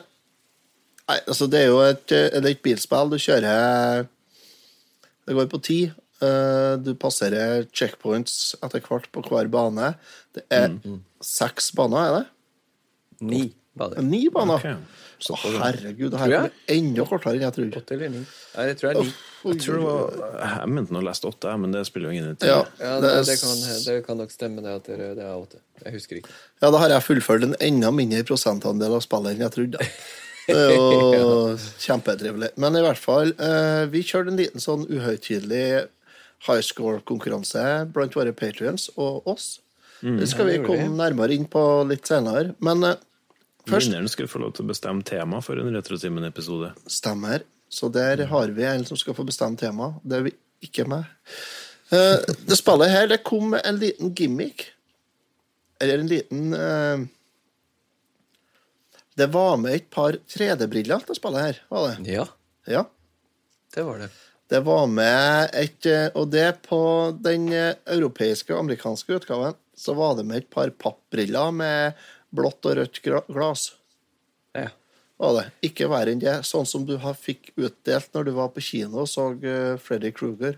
[1.05, 3.11] Nei, altså, det er jo et, eh, det er et bilspill.
[3.11, 4.07] Du kjører
[5.27, 5.79] Det går på ti.
[6.25, 9.93] Eh, du passerer checkpoints etter hvert på hver bane.
[10.35, 10.75] Det er
[11.23, 12.25] seks baner, er det?
[13.25, 13.43] Ni
[13.77, 14.01] baner.
[14.03, 14.59] Ni baner.
[14.59, 15.01] Ok.
[15.31, 17.79] Å, herregud, det her blir er enda kortere enn jeg trodde.
[17.79, 18.23] Åtte eller ni?
[18.25, 19.13] Nei, jeg tror det er ni.
[19.45, 22.49] Jeg tror det var Jeg mente å lese åtte, men det spiller jo ingen rolle.
[22.51, 25.61] Ja, Ja, det det, det, kan, det kan nok stemme, det at det er åtte.
[25.85, 26.35] Jeg husker ikke.
[26.59, 29.89] Ja, da har jeg fullført en enda mindre prosentandel av spillet enn jeg trodde.
[30.45, 31.29] Det er jo
[31.81, 32.51] kjempetrivelig.
[32.61, 35.87] Men i hvert fall, eh, vi kjørte en liten sånn uhøytidelig
[36.47, 39.59] high score-konkurranse blant våre patrions og oss.
[40.01, 42.53] Det skal vi Ja, det gjorde komme nærmere inn på litt senere.
[42.63, 42.95] Men uh,
[43.65, 46.73] først Vinneren skal få lov til å bestemme tema for en Retrotimen-episode.
[46.91, 47.45] stemmer.
[47.69, 49.93] Så der har vi en som skal få bestemme tema.
[50.05, 50.35] Det er vi
[50.67, 51.07] ikke med.
[51.91, 54.67] Uh, det spillet her det kom med en liten gimmick.
[55.81, 57.01] Eller en liten uh,
[59.17, 61.59] Det var med et par 3D-briller til spillet her.
[61.71, 62.13] var det?
[62.13, 62.25] Ja,
[62.67, 62.85] Ja.
[63.75, 64.09] det var det.
[64.49, 66.79] Det var med et eh, Og det på
[67.17, 71.97] den eh, europeiske og amerikanske utgaven så var det med et par pappbriller med
[72.35, 73.73] blått og rødt glass.
[74.55, 74.69] Ja.
[75.19, 75.43] Var det.
[75.67, 76.35] Ikke verre enn det.
[76.47, 80.55] Sånn som du fikk utdelt når du var på kino og så uh, Freddy Kruger.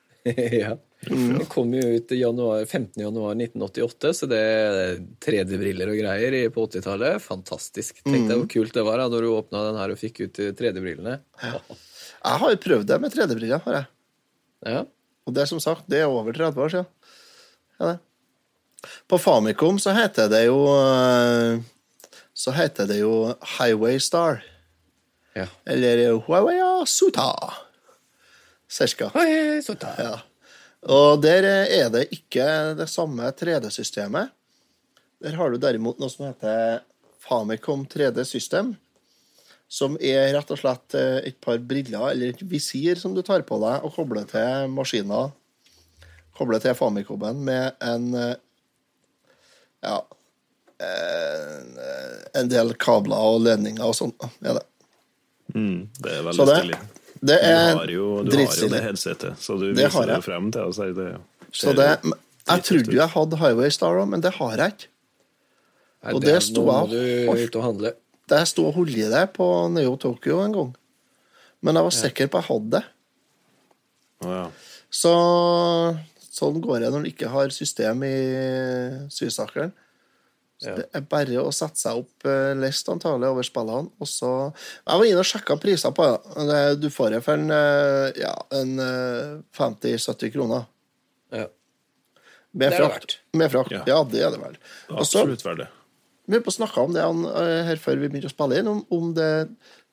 [0.24, 0.78] ja.
[1.08, 3.02] Det kom jo ut i januar, 15.
[3.02, 4.94] januar 1988, så det er
[5.24, 7.22] 3D-briller og greier på 80-tallet.
[7.24, 8.00] Fantastisk.
[8.06, 10.40] Tenk deg hvor kult det var da når du åpna den her og fikk ut
[10.42, 11.18] eh, 3D-brillene.
[11.44, 13.62] Jeg har jo prøvd det med 3D-briller.
[13.66, 13.86] har jeg.
[14.74, 14.82] Ja.
[15.24, 16.90] Og det er som sagt, det er over 30 år siden.
[17.80, 17.98] Ja, det.
[19.08, 21.56] På Famicom så heter det jo eh,
[22.36, 24.42] Så heter det jo Highway Star.
[25.34, 25.46] Ja.
[25.66, 27.30] Eller Huawei Suta.
[28.68, 29.10] Cirka.
[29.14, 29.94] Oi, Suta.
[29.98, 30.14] Ja.
[30.84, 34.32] Og der er det ikke det samme 3D-systemet.
[35.24, 36.82] Der har du derimot noe som heter
[37.24, 38.74] Famicom 3D System.
[39.72, 43.42] Som er rett og slett eh, et par briller eller et visir som du tar
[43.48, 45.32] på deg og kobler til maskiner.
[46.36, 48.34] Kobler til Famicomen med en eh,
[49.84, 49.96] Ja
[50.84, 54.12] en, eh, en del kabler og ledninger og sånn.
[54.44, 54.64] Ja, det.
[55.54, 56.78] Mm, det er veldig Så det- stilig.
[57.24, 60.18] Det er du har jo, du har jo det headsetet, så du Det viser det
[60.24, 60.76] frem til oss.
[60.82, 61.16] her, Det
[61.52, 61.86] Så det,
[62.48, 64.88] jeg trodde jo jeg hadde Highway Star òg, men det har jeg ikke.
[66.04, 67.92] Nei, Og det- det sto jeg du holdt- ut og handle.
[68.28, 70.74] Det sto og holdt i det på Neo Tokyo en gang.
[71.62, 72.84] Men jeg var sikker på at jeg hadde det.
[74.24, 74.50] Å, ja.
[74.92, 75.12] Så
[76.34, 79.72] sånn går det når du ikke har system i sysakeren.
[80.64, 80.74] Ja.
[80.80, 83.90] Det er bare å sette seg opp eh, list antagelig over spillene.
[84.00, 86.46] Og så Jeg var inne og sjekka priser på det.
[86.48, 86.62] det.
[86.80, 90.66] Du får det for en, eh, ja, en eh, 50-70 kroner.
[91.34, 91.46] Ja.
[92.54, 92.94] Med Det er det frakt.
[92.94, 93.16] verdt.
[93.34, 93.70] Med frakt.
[93.74, 93.82] Ja.
[93.86, 94.02] Ja.
[94.04, 94.58] det er det vel.
[94.90, 95.68] Og Absolutt verdt det.
[96.28, 98.84] vi på snakka om det han, eh, her før vi begynte å spille inn, om,
[98.90, 99.30] om det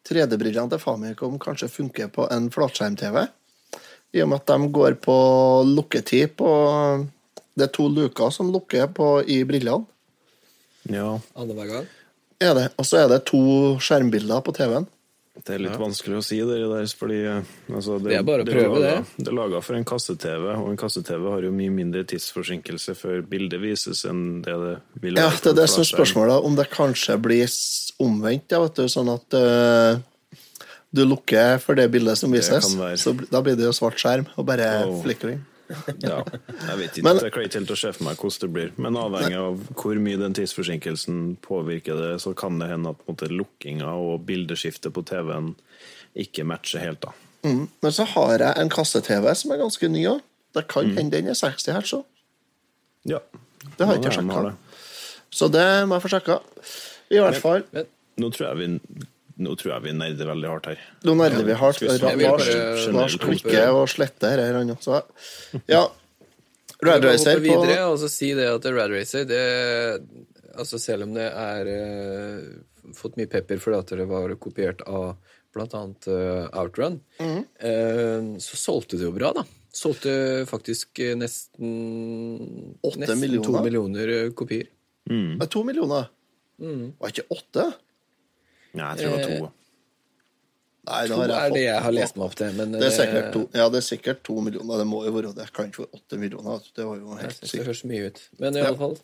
[0.08, 3.28] 3D-brillene til Famicom kanskje funker på en flatskjerm-TV.
[4.14, 5.16] I og med at de går på
[5.76, 6.48] lukketid på
[7.58, 9.86] Det er to luker som lukker på, i brillene.
[10.90, 11.86] Ja, Annenhver gang.
[12.42, 12.70] Er det.
[12.82, 13.42] Og så er det to
[13.84, 14.88] skjermbilder på TV-en.
[15.46, 18.46] det er litt vanskelig å si det der, fordi eh, altså, Det er bare å
[18.50, 19.28] prøve laget, det.
[19.30, 23.62] er laga for en kasse-TV, og en kasse-TV har jo mye mindre tidsforsinkelse før bildet
[23.62, 24.74] vises enn det det
[25.06, 27.46] vil Ja, det er det som er spørsmålet, om det kanskje blir
[28.02, 30.02] omvendt, ja, vet du, sånn at uh,
[30.92, 32.74] du lukker for det bildet som vises.
[33.00, 34.98] Så da blir det jo svart skjerm og bare Oh.
[35.06, 35.40] flickering.
[36.10, 38.52] Ja, jeg vet ikke, Men- jeg klarer ikke helt å se for meg hvordan det
[38.56, 38.72] blir.
[38.82, 43.30] Men avhengig av hvor mye den tidsforsinkelsen påvirker det, så kan det hende at måte,
[43.32, 45.54] lukkinga og bildeskiftet på TV-en
[46.20, 47.14] ikke matcher helt, da.
[47.48, 47.68] Mm.
[47.82, 50.20] Men så har jeg en kasse-TV som er ganske ny òg.
[50.54, 52.04] Det kan hende den er 60 hertz òg.
[53.08, 53.22] Ja.
[53.78, 54.54] Det har jeg ikke sjekka.
[55.32, 56.38] Så det må jeg få sjekka.
[57.12, 57.64] I hvert fall.
[57.72, 57.88] Men
[58.20, 59.06] Nå tror jeg vi
[59.42, 60.84] nå tror jeg vi nerder veldig hardt her.
[61.08, 61.82] Nå nerder vi hardt.
[61.82, 65.02] Lars, Lars klikker og sletter her, han også.
[65.72, 65.86] Ja.
[66.82, 67.46] Rad Racer på...
[67.46, 69.42] videre og så si det at Rad Racer, det
[70.52, 75.14] Altså selv om det er uh, fått mye pepper fordi at det var kopiert av
[75.52, 77.40] blant annet eh, Outrun, Mhm.
[77.64, 79.44] uh, så solgte det jo bra, da.
[79.76, 80.14] Solgte
[80.48, 81.72] faktisk nesten
[82.84, 83.64] Åtte Nesten to millioner?
[83.64, 84.68] millioner kopier.
[85.12, 85.40] Mm.
[85.52, 86.10] to millioner.
[86.60, 86.94] Mm.
[87.00, 87.66] Var ikke åtte?
[88.74, 89.46] Nei, jeg tror det var to.
[89.46, 89.58] Eh,
[90.82, 93.34] Nei, To er det jeg har lest meg opp til, men Det er sikkert eh,
[93.36, 94.80] to, ja, det er sikkert to millioner.
[94.82, 95.46] Det må jo være det.
[95.54, 96.64] Kan ikke være åtte millioner.
[96.76, 97.52] Det var jo helt sikkert.
[97.60, 98.22] det høres mye ut.
[98.42, 98.72] Men i Ja.
[98.72, 98.98] alle fall.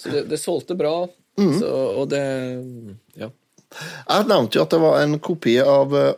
[0.00, 0.94] Så det, det solgte bra.
[1.36, 1.58] mm.
[1.60, 1.68] Så,
[2.00, 2.22] og det
[3.20, 3.28] Ja.
[4.08, 6.12] Jeg nevnte jo at det var en kopi av uh,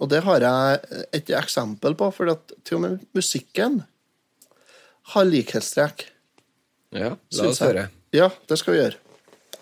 [0.00, 2.12] og det har jeg et eksempel på.
[2.12, 3.82] For at til og med musikken
[5.12, 6.06] har likhetstrekk.
[6.92, 7.88] Ja, la oss høre.
[8.12, 8.96] Ja, det skal vi gjøre.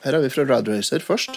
[0.04, 1.30] Her er vi fra Rad Racer først.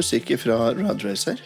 [0.00, 1.40] Musikk fra Rad Racer.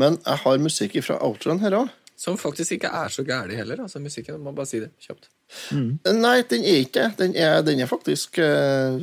[0.00, 1.96] Men jeg har musikk fra Outrun her òg.
[2.20, 4.36] Som faktisk ikke er så gæren heller, altså musikken.
[4.36, 5.30] man Må bare si det kjapt.
[5.72, 7.06] Nei, den er ikke det.
[7.18, 8.98] Den er, den er faktisk eh,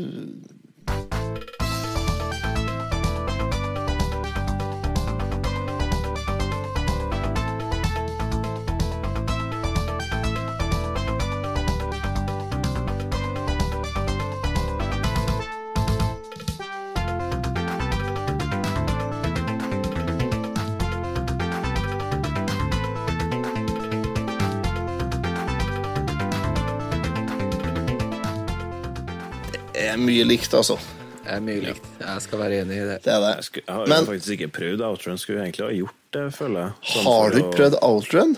[29.88, 30.76] Det er mye likt, altså.
[31.24, 31.86] Det er mye likt.
[32.02, 32.96] Jeg skal være enig i det.
[33.06, 33.30] Det er det.
[33.38, 35.18] Jeg, skulle, jeg har Men- faktisk ikke prøvd Outrun.
[35.18, 36.72] Skulle egentlig ha gjort det, føler jeg.
[36.92, 38.34] Sånn Har du ikke å- prøvd Outrun?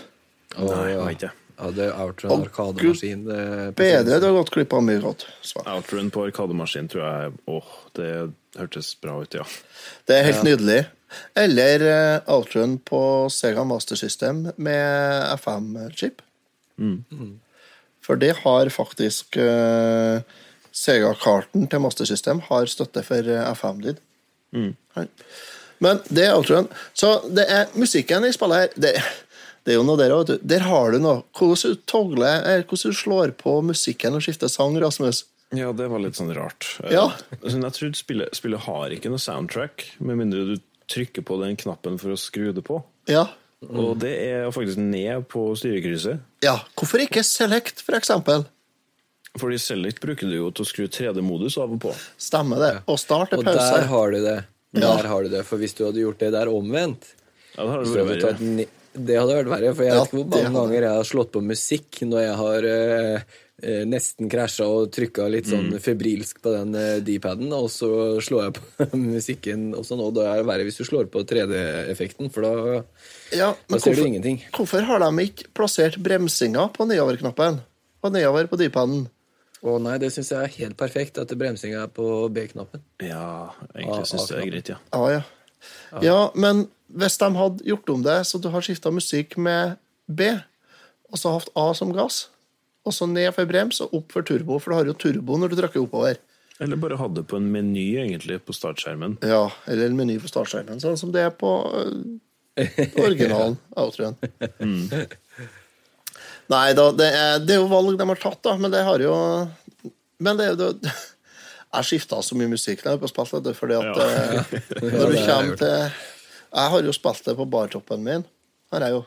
[0.58, 1.30] Nei, jeg har ikke.
[1.60, 3.24] Ja, det er Outrun Å, arkademaskin.
[3.74, 5.66] Bedre, du har gått glipp av mye svar.
[5.74, 9.44] Outrun på arkademaskin tror jeg Åh, det hørtes bra ut, ja.
[10.06, 10.86] Det er helt nydelig.
[11.34, 16.22] Eller uh, Outrun på Sega Master System med FM-chip.
[18.00, 20.22] For det har faktisk uh,
[20.76, 23.98] Sega-karten til Master System har støtte for eh, FM-lyd.
[24.54, 24.74] Mm.
[25.80, 26.68] Men det er outroen.
[26.94, 28.94] Så det er musikken i spillet her det,
[29.64, 30.46] det er jo noe der òg, vet du.
[30.54, 31.22] Der har du noe.
[31.36, 35.24] Hvordan du togler, hvordan du slår på musikken og skifter sang, Rasmus.
[35.56, 36.68] Ja, det var litt sånn rart.
[36.84, 37.08] Eh, Ja.
[37.42, 40.56] altså, Jeg tror spillet, spillet har ikke noe soundtrack, med mindre du
[40.90, 42.82] trykker på den knappen for å skru det på.
[43.10, 43.28] Ja.
[43.68, 46.20] Og det er faktisk ned på styrekrysset.
[46.42, 46.58] ja.
[46.78, 48.46] Hvorfor ikke Select, for eksempel?
[49.38, 51.92] Fordi Select bruker du jo til å skru 3D-modus av og på.
[52.18, 52.72] Stemmer det.
[52.90, 54.38] Og start er Og der har du det.
[54.74, 54.96] Ja.
[55.06, 55.44] Har du det.
[55.46, 57.12] For hvis du hadde gjort det der omvendt
[57.56, 59.74] Ja, det har så det hadde vært ni- Det hadde vært verre.
[59.74, 62.20] For jeg Ja, vet ikke hvor mange hadde- ganger jeg har slått på musikk når
[62.26, 63.20] jeg har eh,
[63.62, 68.42] eh, nesten krasja og trykka litt sånn febrilsk på den eh, D-paden, og så slår
[68.48, 70.10] jeg på musikken også nå.
[70.14, 72.82] Da er det verre hvis du slår på 3D-effekten, for da
[73.32, 74.42] Ja, Da ser ser du ingenting.
[74.52, 77.60] hvorfor har de ikke plassert bremsinga på nedoverknappen?
[78.02, 79.08] og nedover på dypaden?
[79.60, 82.80] Å nei, det syns jeg er helt perfekt, at bremsinga er på B-knappen.
[83.04, 84.78] Ja, Ah, egentlig syns jeg det er greit, ja.
[84.94, 85.22] Ja, ja.
[86.00, 86.62] Ja, men
[86.96, 89.76] hvis de hadde gjort om det, så du har skifta musikk med
[90.08, 90.30] B,
[91.12, 92.28] og så hatt A som gass,
[92.88, 95.52] og så ned for brems og opp for turbo, for du har jo turbo når
[95.52, 96.16] du trykker oppover.
[96.60, 99.18] Eller bare ha det på en meny, egentlig, på startskjermen.
[99.24, 102.64] Ja, eller en meny på startskjermen, sånn som det er på øh,
[103.00, 103.56] originalen.
[103.80, 104.16] Outrun.
[106.50, 108.98] Nei da, det er, det er jo valg de har tatt, da, men det har
[109.04, 109.14] jo
[110.20, 110.70] Men det er jo
[111.76, 113.94] Jeg skifta så mye musikk når jeg har på spilt, fordi at Ja.
[114.02, 114.42] eh,
[114.98, 115.76] Når du kommer til
[116.50, 118.24] Jeg har jo spilt det på bartoppen min.
[118.72, 119.02] Har jeg jo.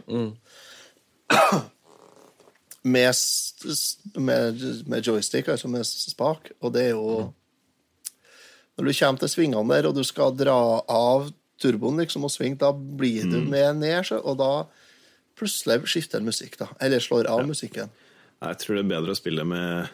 [2.84, 7.34] Med, s- s- med, med joystick, altså med spak, og det er jo
[8.78, 10.56] Når du kommer til svingene der, og du skal dra
[10.90, 11.30] av
[11.62, 14.50] turboen liksom, og svinge, da blir du med ned, så, og da
[15.44, 16.68] plutselig skifter musikk, da.
[16.82, 17.92] Eller slår av musikken.
[18.44, 19.90] Jeg tror det er bedre å spille med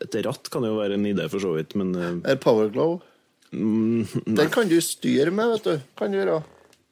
[0.00, 3.00] Et ratt kan jo være en idé, for så vidt, men eh, Power Glow?
[3.52, 4.06] mm.
[4.36, 5.80] Den kan du styre med, vet du.
[5.98, 6.38] Kan du gjøre.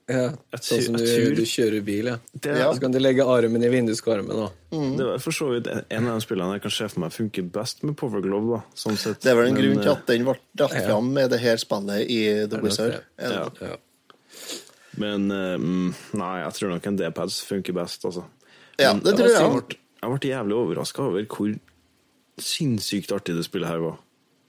[0.09, 1.05] Ja, sånn som du,
[1.37, 2.17] du kjører bil, ja.
[2.33, 4.51] Det- Så kan du legge armen i vinduskarmen òg.
[4.97, 7.43] Det var for så vidt en av de spillene jeg kan se for meg funker
[7.53, 8.57] best med Power Glove.
[8.57, 9.21] da, sånn sett.
[9.21, 10.87] Det er vel en Men, grunn til eh, at den ble dratt Ja.
[10.89, 13.03] fram med det her spillet i The Wizard.
[13.19, 13.77] Er Ja.
[14.99, 15.89] Men mm,
[16.19, 18.25] nei, jeg tror nok en D-pads funker best, altså.
[18.79, 21.55] Ja, det tror jeg jeg ble, jeg ble jævlig overraska over hvor
[22.39, 23.99] sinnssykt artig det spillet her var.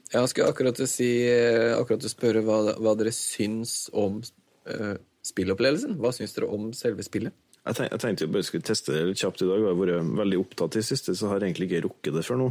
[0.10, 3.92] Jeg skulle akkurat til å si eh, Akkurat til å spørre hva, hva dere syns
[3.94, 4.96] om uh,
[5.26, 6.00] spillopplevelsen?
[6.02, 7.36] Hva syns dere om selve spillet?
[7.60, 9.62] Jeg, tenk, jeg tenkte jeg bare skulle teste det litt kjapt i dag.
[9.62, 12.26] Jeg har vært veldig opptatt i det siste, så har jeg egentlig ikke rukket det
[12.26, 12.50] før nå.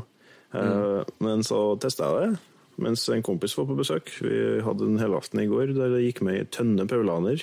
[0.59, 2.38] Eh, Men så testa jeg det
[2.78, 4.12] mens en kompis var på besøk.
[4.22, 7.42] Vi hadde en helaften i går der det gikk med ei tønne paulaner.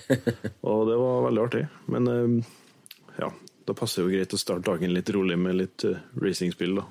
[0.72, 1.62] Og det var veldig artig.
[1.92, 2.50] Men eh,
[3.20, 3.28] ja,
[3.68, 6.86] da passer det jo greit å starte dagen litt rolig med litt uh, racingspill, da.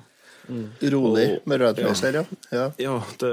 [0.92, 2.24] Rolig Og- med Red Racer, ja.
[2.52, 2.68] ja.
[2.82, 3.32] Ja, det,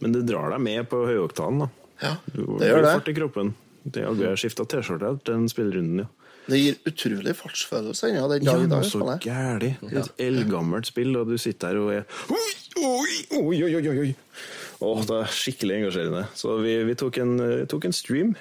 [0.00, 1.70] men det drar deg med på høyoktanen, da.
[2.02, 2.92] Ja, Du det gjør blir det.
[2.98, 3.54] fart i kroppen.
[3.86, 6.12] Det har jeg skifta T-skjorte etter den spillerunden, ja.
[6.46, 8.84] Det gir utrolig fartsfølelse ennå den Ja, dag i dag.
[8.86, 9.70] så gæli.
[9.82, 14.12] Er et eldgammelt spill, og du sitter her og er oi, oi, oi, oi, oi.
[14.84, 16.26] Åh, det er skikkelig engasjerende.
[16.36, 18.34] Så vi, vi tok, en, eh, tok en stream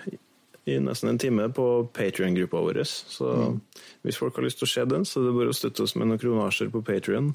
[0.68, 2.82] i nesten en time på Patrion-gruppa vår.
[2.86, 3.62] Så Mm.
[4.04, 5.96] hvis folk har lyst til å se den, så er det bare å støtte oss
[5.96, 7.34] med noen kronasjer på Patrion.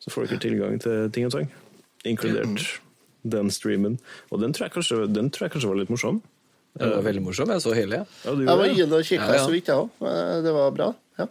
[0.00, 1.48] Så får dere tilgang til ting og tang,
[2.04, 3.30] inkludert Mm.
[3.30, 3.98] den streamen.
[4.30, 6.20] Og den tror jeg kanskje, den tror jeg kanskje var litt morsom.
[6.76, 7.46] Den var veldig morsom.
[7.48, 8.04] Jeg så hele.
[8.24, 9.46] Ja, du Jeg var inne og kikka Ja, ja.
[9.46, 10.42] så vidt, jeg òg.
[10.42, 10.94] Det var bra.
[11.18, 11.26] Ja.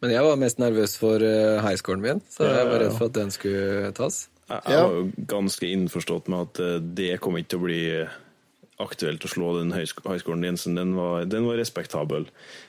[0.00, 3.12] Men jeg var mest nervøs for uh, highscoren min, så jeg var redd for at
[3.12, 4.28] den skulle tas.
[4.48, 4.82] Jeg, jeg Ja.
[4.86, 8.08] var jo ganske innforstått med at eh, det kom ikke til å bli eh,
[8.78, 10.46] aktuelt å slå den høyskolen Jensen.
[10.46, 12.26] din, så den var, den var respektabel.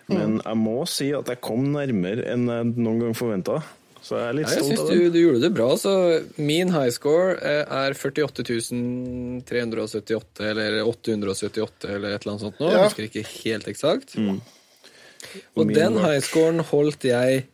[0.07, 3.59] Men jeg må si at jeg kom nærmere enn jeg noen gang forventa.
[4.01, 4.95] Så jeg er litt Ja, stolt av det.
[4.95, 5.67] du, du gjorde det bra.
[5.75, 5.91] Så
[6.39, 12.67] min high score eh, er 48.378 eller 878, eller et eller annet sånt nå.
[12.71, 12.77] Ja.
[12.77, 14.15] Jeg husker ikke helt eksakt.
[14.17, 14.39] Mm.
[15.57, 17.45] Og Og den var- high scoren holdt jeg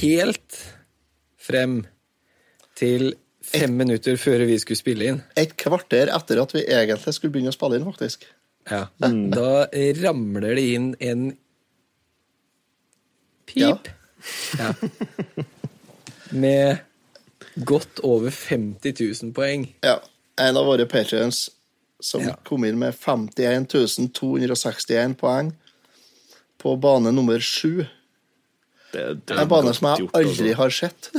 [0.00, 0.50] helt
[1.38, 1.86] frem
[2.78, 3.14] til
[3.54, 5.20] fem minutter før vi skulle spille inn.
[5.40, 8.26] Et kvarter etter at vi egentlig skulle begynne å spille inn, faktisk.
[8.70, 8.86] Ja.
[9.04, 9.30] Mm.
[9.34, 9.66] Da
[10.02, 11.24] ramler det inn en
[13.50, 13.90] pip.
[14.58, 14.70] Ja.
[16.34, 16.78] Med
[17.68, 19.68] godt over 50 000 poeng.
[19.84, 19.98] Ja.
[20.40, 21.50] En av våre patrions
[22.00, 22.34] som Ja.
[22.44, 23.66] kom inn med 51
[24.12, 25.52] 261 poeng
[26.58, 27.84] på bane nummer sju.
[28.92, 30.56] Det, det er En bane som jeg aldri altså.
[30.62, 31.10] har sett.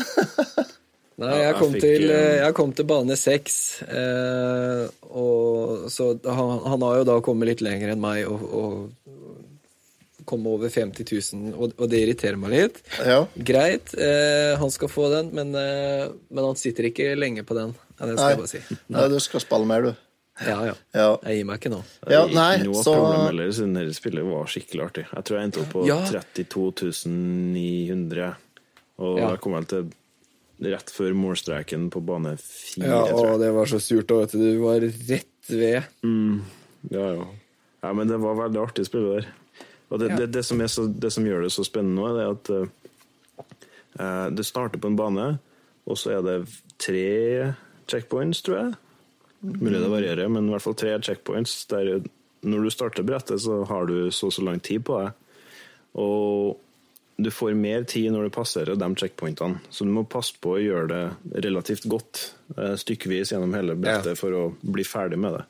[1.22, 3.56] Nei, jeg jeg kom, fikk, til, eh, jeg kom til bane seks.
[3.88, 4.82] Eh,
[5.16, 10.48] og, så han, han har jo da kommet litt lenger enn meg og, og kom
[10.50, 11.06] over 50
[11.38, 12.80] 000, og, og det irriterer meg litt.
[13.06, 13.22] Ja.
[13.38, 17.76] Greit, eh, han skal få den, men, eh, men han sitter ikke lenge på den.
[18.00, 18.80] Ja, det skal jeg bare si.
[18.96, 20.02] Nei, du skal spille mer, du.
[20.44, 20.74] Ja, ja.
[20.98, 21.12] Ja.
[21.30, 21.78] Jeg gir meg ikke nå.
[22.12, 25.06] Ja, Ikke noe så problem heller, siden dette spillet var skikkelig artig.
[25.14, 26.00] Jeg tror jeg endte opp på Ja.
[26.10, 27.06] 32
[27.56, 28.34] 900.
[29.06, 29.30] Og Ja.
[29.40, 29.86] kom jeg til
[30.64, 34.62] rett før målstreken på bane fire, Ja, og det var så surt, vet du, du
[34.64, 35.90] var rett ved.
[36.92, 37.28] Ja, ja.
[37.82, 39.28] ja, men det var veldig artig spill der.
[39.90, 40.18] Og det, Ja.
[40.22, 42.50] det, det, som så, det som gjør det så spennende nå, er at
[44.00, 45.28] uh, det starter på en bane,
[45.86, 46.38] og så er det
[46.82, 47.54] tre
[47.88, 48.76] checkpoints, tror jeg.
[49.46, 51.66] Mulig det varierer, men i hvert fall tre checkpoints.
[51.70, 52.00] Der
[52.46, 55.14] når du starter brettet, så har du så og så lang tid på deg.
[56.02, 56.58] Og
[57.18, 60.62] du får mer tid når du passerer de checkpointene, så du må passe på å
[60.62, 62.24] gjøre det relativt godt
[62.58, 65.46] eh, stykkevis gjennom hele brettet for å bli ferdig med det.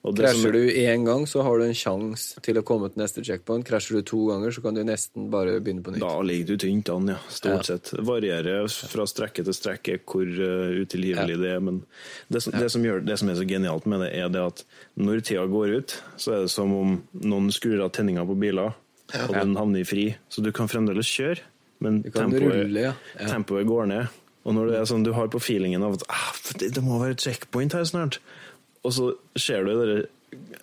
[0.00, 3.02] Og det Krasjer du én gang, så har du en sjanse til å komme til
[3.02, 3.66] neste checkpoint.
[3.68, 6.00] Krasjer du to ganger, så kan du nesten bare begynne på nytt.
[6.00, 7.18] Da ligger du tynt an, ja.
[7.28, 7.62] Stort Ja.
[7.68, 7.92] sett.
[7.92, 11.60] Varierer fra strekke til strekke hvor uh, utilgivelig det er.
[11.60, 11.82] Men
[12.32, 14.64] det som, det, som gjør, det som er så genialt med det, er det at
[14.96, 18.72] når tida går ut, så er det som om noen skrur av tenninga på biler,
[19.14, 20.06] og den havner i fri.
[20.32, 21.42] Så du kan fremdeles kjøre,
[21.84, 22.94] men tempoet, rulle, ja.
[23.18, 23.32] Ja.
[23.32, 24.20] tempoet går ned.
[24.48, 26.30] Og når det er sånn du har på feelingen av at ah,
[26.60, 28.20] det, det må være et checkpoint her snart,
[28.80, 29.96] og så ser du det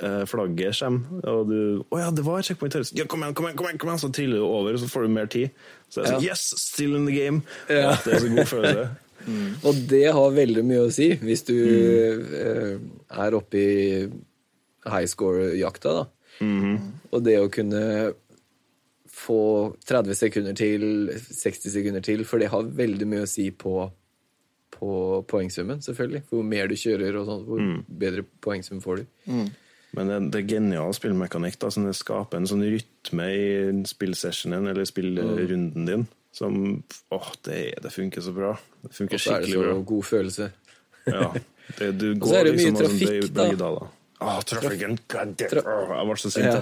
[0.02, 1.60] eh, flagget kommer, og du
[1.94, 2.86] Å ja, det var et checkpoint her.
[2.98, 4.02] Ja, kom igjen, kom igjen, kom igjen, kom igjen!
[4.02, 5.66] Så triller du over, og så får du mer tid.
[5.90, 6.32] Så det er sånn Ja.
[6.34, 7.44] Yes, still in the game!
[7.70, 7.94] Ja.
[8.02, 8.88] Det er så god følelse.
[9.68, 12.78] Og det har veldig mye å si hvis du eh,
[13.12, 13.72] er oppe i
[14.88, 16.06] high score-jakta, da.
[17.12, 17.82] Og det å kunne
[19.18, 19.40] få
[19.90, 20.84] 30 sekunder til,
[21.18, 23.88] 60 sekunder til, for det har veldig mye å si på,
[24.78, 24.92] på
[25.30, 26.26] poengsummen, selvfølgelig.
[26.28, 27.64] For hvor mer du kjører, og sånt, hvor
[28.04, 29.32] bedre poengsum får du.
[29.98, 31.58] Men det, det er genial spillmekanikk.
[31.64, 33.50] da, som Det skaper en sånn rytme i
[33.90, 36.08] spillsessionen eller spillrunden din
[36.38, 38.54] som Åh, det, det funker så bra.
[38.84, 39.42] Det funker skikkelig bra.
[39.42, 39.86] Og så er det så bra.
[39.92, 40.50] god følelse.
[41.08, 41.30] Ja.
[41.80, 43.40] Det, du Og går så er det mye liksom trafikk, sånn trafikk, da.
[43.42, 43.88] berg-og-daler.
[44.18, 45.00] Åh, trafikken!
[45.14, 45.58] God damn.
[45.98, 46.52] Jeg ble så sint.
[46.52, 46.62] Ja.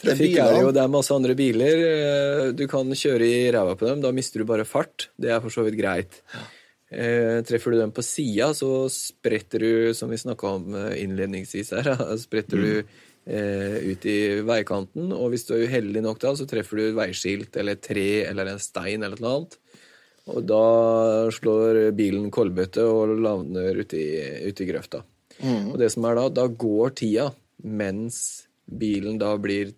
[0.00, 1.82] Trafikk er jo, det er masse andre biler.
[1.90, 5.08] eh, Du kan kjøre i ræva på dem, da mister du bare fart.
[5.20, 6.22] Det er for så vidt greit.
[6.90, 11.70] Eh, treffer du dem på sida, så spretter du, som vi snakka om eh, innledningsvis
[11.76, 11.92] her,
[12.24, 15.12] spretter du eh, ut i veikanten.
[15.14, 18.08] Og hvis du er uheldig nok da, så treffer du et veiskilt eller et tre
[18.26, 19.58] eller en stein eller noe annet.
[20.30, 20.64] Og da
[21.34, 24.10] slår bilen kolbøtte og lander ute i,
[24.48, 25.00] ute i grøfta.
[25.72, 27.30] Og det som er da, da går tida
[27.64, 28.18] mens
[28.70, 29.72] bilen da blir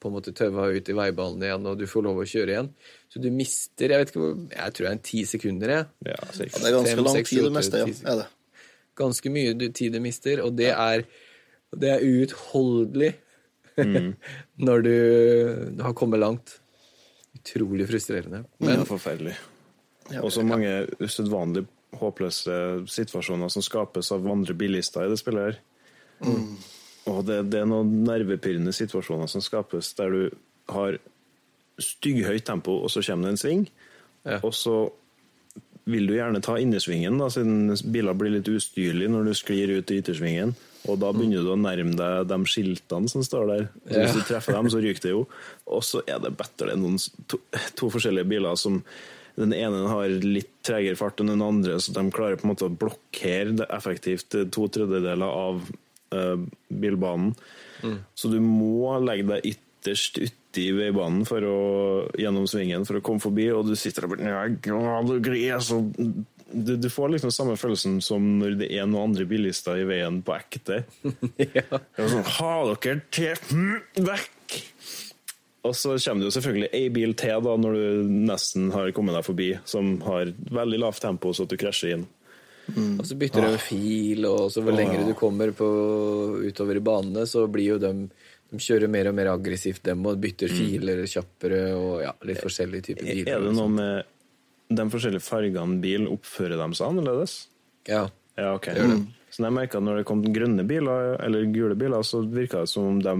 [0.00, 2.68] på en måte tøva ut i veibanen igjen, og du får lov å kjøre igjen.
[3.12, 5.72] Så du mister jeg vet ikke hvor, jeg tror det er en ti sekunder.
[5.74, 5.86] Jeg.
[6.08, 8.12] Ja, Ja, det er ganske Fem, lang seks, tid det mister, ja.
[8.12, 8.28] Er det.
[9.00, 11.04] Ganske mye du- tid du mister, og det er,
[11.76, 13.14] det er uutholdelig
[13.80, 14.10] Mm.
[14.66, 14.94] når du,
[15.78, 16.56] du har kommet langt.
[17.38, 18.42] Utrolig frustrerende.
[18.58, 19.36] Men, ja, forferdelig.
[20.20, 20.68] Og så mange
[21.00, 21.62] usedvanlig
[21.96, 22.56] håpløse
[22.90, 25.60] situasjoner som skapes av andre bilister i det spillet her.
[27.08, 30.22] Og det, det er noen nervepirrende situasjoner som skapes der du
[30.70, 30.98] har
[31.80, 33.62] stygghøyt tempo, og så kommer det en sving,
[34.44, 34.74] og så
[35.90, 39.90] vil du gjerne ta innersvingen, da, siden biler blir litt ustyrlige når du sklir ut
[39.90, 40.52] i yttersvingen.
[40.88, 43.64] Og da begynner du å nærme deg de skiltene som står der.
[43.84, 45.24] Så Hvis du treffer dem, så ryker det jo.
[45.68, 46.76] Og så er det bedre.
[46.76, 47.40] Er to,
[47.76, 48.82] to forskjellige biler som
[49.40, 52.66] Den ene har litt tregere fart enn den andre, så de klarer på en måte
[52.66, 55.62] å blokkere effektivt eh, to tredjedeler av
[56.14, 56.36] eh,
[56.68, 57.34] bilbanen.
[58.14, 61.60] Så du må legge deg ytterst uti veibanen for å,
[62.20, 64.34] gjennom svingen for å komme forbi, og du sitter der bare
[65.08, 66.12] du
[66.52, 70.20] du, du får liksom samme følelsen som når det er noen andre bilister i veien
[70.26, 70.82] på ekte.
[71.38, 73.76] Er sånn, Ha dere til hm,
[74.08, 74.58] vekk!
[75.68, 79.18] Og så kommer det jo selvfølgelig ei bil til da, når du nesten har kommet
[79.18, 82.06] deg forbi, som har veldig lavt tempo, så at du krasjer inn.
[83.00, 85.68] Og så bytter de fil, og så hvor lengre du kommer på,
[86.46, 87.94] utover i banene, så blir jo de
[88.50, 92.82] De kjører mer og mer aggressivt, dem, og bytter filer kjappere, og ja, litt forskjellige
[92.88, 93.28] typer biler.
[93.36, 97.36] Er det noe med de forskjellige fargene bil, oppfører de seg annerledes?
[97.86, 98.08] Ja.
[98.34, 98.74] Ja, okay.
[98.74, 99.06] Det gjør det.
[99.30, 102.72] Så jeg merka at når det kom grønne biler, eller gule biler, så virka det
[102.72, 103.14] som om de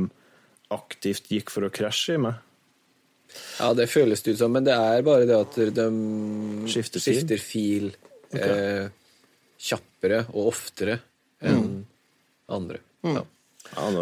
[0.75, 2.35] aktivt gikk for å krasje i meg.
[3.61, 5.87] Ja, det føles det ut som, men det er bare det at de
[6.71, 7.93] Skifter skifter, fil?
[8.33, 8.51] Okay.
[8.51, 8.89] eh,
[9.61, 11.01] kjappere og oftere
[11.45, 11.85] enn
[12.51, 12.81] andre.
[13.07, 13.25] Ja.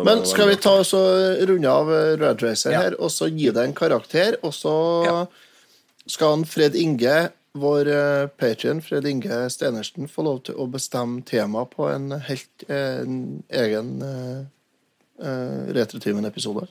[0.07, 3.51] Men skal vi ta oss og runde av eh, Red Racer her, og så gi
[3.51, 4.77] deg en karakter, og så
[6.09, 7.29] skal han Fred Inge,
[7.59, 12.65] vår uh, patrion Fred Inge Stenersen, få lov til å bestemme tema på en helt
[12.69, 14.45] eh, en egen uh,
[15.75, 16.69] Retrotimen-episode.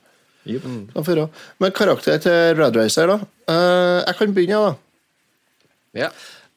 [0.47, 0.83] Mm.
[0.95, 1.27] Få gjøre.
[1.59, 3.17] Men karakter til Red Racer, da.
[3.51, 4.75] Uh, jeg kan begynne, da.
[6.05, 6.11] Ja.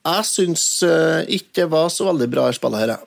[0.06, 3.06] Jeg syns eh, ikke det var så veldig bra i spillet her, jeg.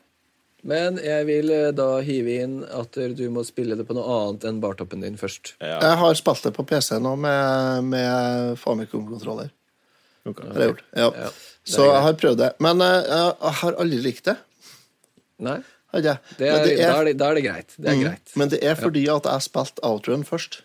[0.64, 4.46] Men jeg vil eh, da hive inn at du må spille det på noe annet
[4.48, 5.56] enn bartoppen din først.
[5.60, 9.50] Jeg har spilt det på PC nå med, med Famicom-kontroller.
[10.24, 10.54] Okay.
[10.96, 11.10] Ja.
[11.26, 11.30] Ja,
[11.68, 12.52] Så jeg har prøvd det.
[12.64, 14.38] Men eh, jeg, jeg har aldri likt det.
[15.44, 15.58] Nei,
[15.91, 17.74] Det er, det er, Da, er det, da er det greit.
[17.76, 18.04] Det er Mm.
[18.06, 18.32] greit.
[18.39, 20.62] Men det er fordi at jeg spilte Outrun først.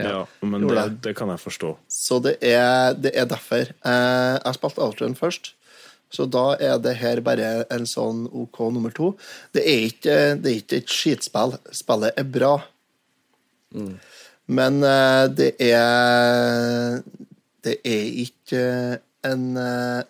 [0.00, 1.12] Ja, men det, det.
[1.18, 1.74] kan jeg forstå.
[1.88, 3.72] Så det er, det er derfor.
[3.84, 5.52] Eh, jeg spilte outroen først.
[6.12, 9.12] Så da er det her bare en sånn OK nummer to.
[9.52, 11.56] Det er ikke, det er ikke et skitspill.
[11.72, 12.54] Spillet er bra.
[14.52, 17.00] Men eh, det er
[17.64, 18.64] Det er ikke
[19.24, 20.02] en eh,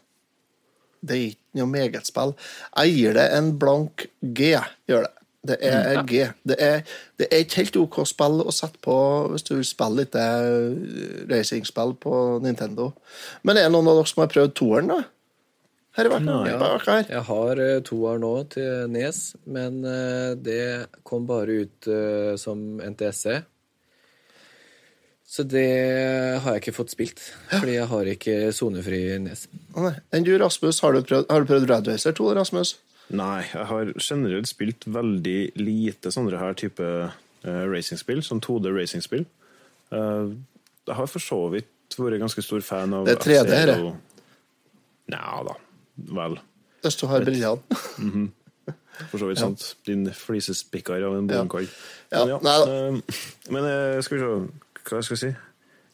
[1.03, 2.35] Det er ikke noe megetspill.
[2.79, 4.55] Jeg gir det en blank G.
[4.91, 5.15] Gjør det.
[5.43, 6.27] Det er en G.
[6.47, 6.85] Det er,
[7.19, 8.95] det er et helt OK spill å sette på
[9.33, 12.15] hvis du vil spille litt eh, racingspill på
[12.45, 12.93] Nintendo.
[13.43, 15.03] Men er det noen av dere som har prøvd toeren, da?
[15.93, 16.29] Her i fall.
[16.49, 17.09] Ja, her.
[17.11, 20.63] jeg har uh, toer nå til Nes, men eh, det
[21.05, 23.43] kom bare ut eh, som NTSC.
[25.33, 25.69] Så det
[26.45, 27.21] har jeg ikke fått spilt,
[27.51, 29.47] fordi jeg har ikke sonefri Nes.
[29.77, 29.93] Å.
[30.13, 32.75] Enn du, Rasmus, har du prøvd, har du prøvd Rad Racer 2, Rasmus?
[33.13, 39.27] Nei, jeg har generelt spilt veldig lite sånne her type uh, racingspill, sånn 2D racingspill.
[39.93, 40.33] Uh,
[40.89, 43.91] jeg har for så vidt vært ganske stor fan av Det er 3D her, F-Zero.
[45.13, 45.57] Nja da,
[46.21, 46.39] vel.
[46.83, 47.81] Hvis du har brillene.
[48.01, 48.31] -hmm.
[49.11, 49.47] For så vidt Ja.
[49.47, 49.77] sant.
[49.87, 51.69] Din flisespikker av en blomkål.
[52.13, 52.87] Ja, Men, nei da.
[52.89, 53.01] eh,
[53.51, 54.49] men eh, skal vi se
[54.89, 55.37] Hva skal jeg si?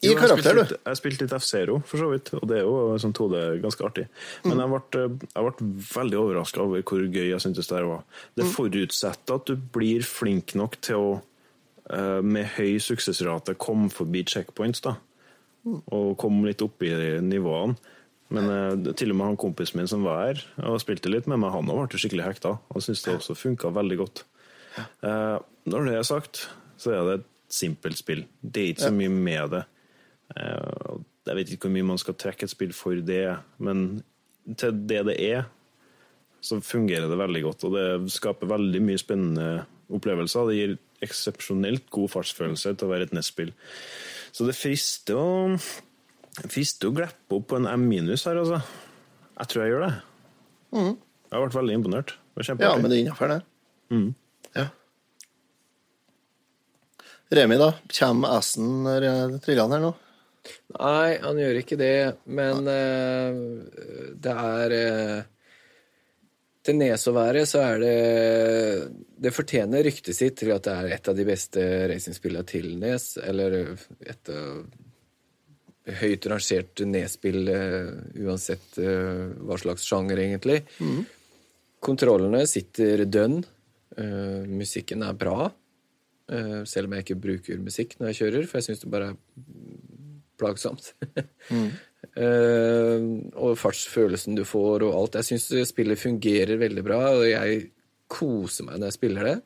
[0.03, 0.77] I Jo, karakter, du.
[0.87, 4.05] Jeg spilte litt F-Zero, for så vidt, og det er jo sånn 2D ganske artig.
[4.45, 4.61] Men Mm.
[4.61, 8.05] jeg ble, eh, jeg ble veldig overraska over hvor gøy jeg syntes det var.
[8.37, 8.53] Det Mm.
[8.55, 11.23] forutsetter at du blir flink nok til å
[11.91, 14.97] eh, med høy suksessrate komme forbi checkpoints, da.
[15.67, 15.83] Mm.
[15.91, 16.91] Og komme litt opp i
[17.21, 17.77] nivåene.
[18.31, 18.45] Men
[18.89, 21.51] eh, til og med han kompisen min som var her og spilte litt med meg,
[21.51, 22.59] han også ble skikkelig hekta.
[22.71, 24.23] Og syntes det også funka veldig godt.
[25.03, 26.47] Eh, når det er sagt,
[26.79, 28.27] så er det et simpelt spill.
[28.45, 29.65] Det er ikke så mye med det.
[30.37, 30.99] Eh,
[31.29, 33.25] jeg vet ikke hvor mye man skal trekke et spill for det,
[33.63, 34.03] men
[34.59, 35.49] til det det er,
[36.41, 37.67] så fungerer det veldig godt.
[37.69, 39.49] Og det skaper veldig mye spennende
[39.93, 40.49] opplevelser.
[40.49, 43.53] Det gir eksepsjonelt god fartsfølelse til å være et NES-spill.
[44.35, 45.29] Så det frister å
[46.47, 48.61] frister å glippe opp på en M minus her, altså.
[49.39, 49.93] Jeg tror jeg gjør det.
[50.75, 50.93] Mm.
[50.95, 52.15] Jeg har vært veldig imponert.
[52.39, 53.41] Ja, men det er innafor, det.
[53.91, 54.13] Mm.
[54.55, 54.69] Ja.
[57.35, 57.73] Remi, da?
[57.99, 59.91] Kommer S-en eh, trillende her nå?
[60.79, 61.97] Nei, han gjør ikke det,
[62.29, 63.39] men uh,
[64.21, 65.21] det er uh,
[66.65, 67.95] Til Nes å være, så er det
[69.25, 73.15] Det fortjener ryktet sitt til at det er et av de beste racingspillene til Nes,
[73.25, 73.59] eller
[74.05, 74.67] et av
[76.03, 80.59] høyt rangert Nes-spill eh, uansett uh, hva slags sjanger, egentlig.
[80.85, 80.99] Mm.
[81.81, 83.39] Kontrollene sitter dønn.
[83.97, 85.49] Uh, musikken er bra,
[86.69, 89.47] selv om jeg ikke bruker musikk når jeg kjører, for jeg syns det bare er
[90.41, 90.95] plagsomt.
[91.49, 91.71] Mm.
[92.21, 93.05] uh,
[93.41, 95.17] og fartsfølelsen du får og alt.
[95.17, 97.63] Jeg syns spillet fungerer veldig bra, og jeg
[98.11, 99.37] koser meg når jeg spiller det.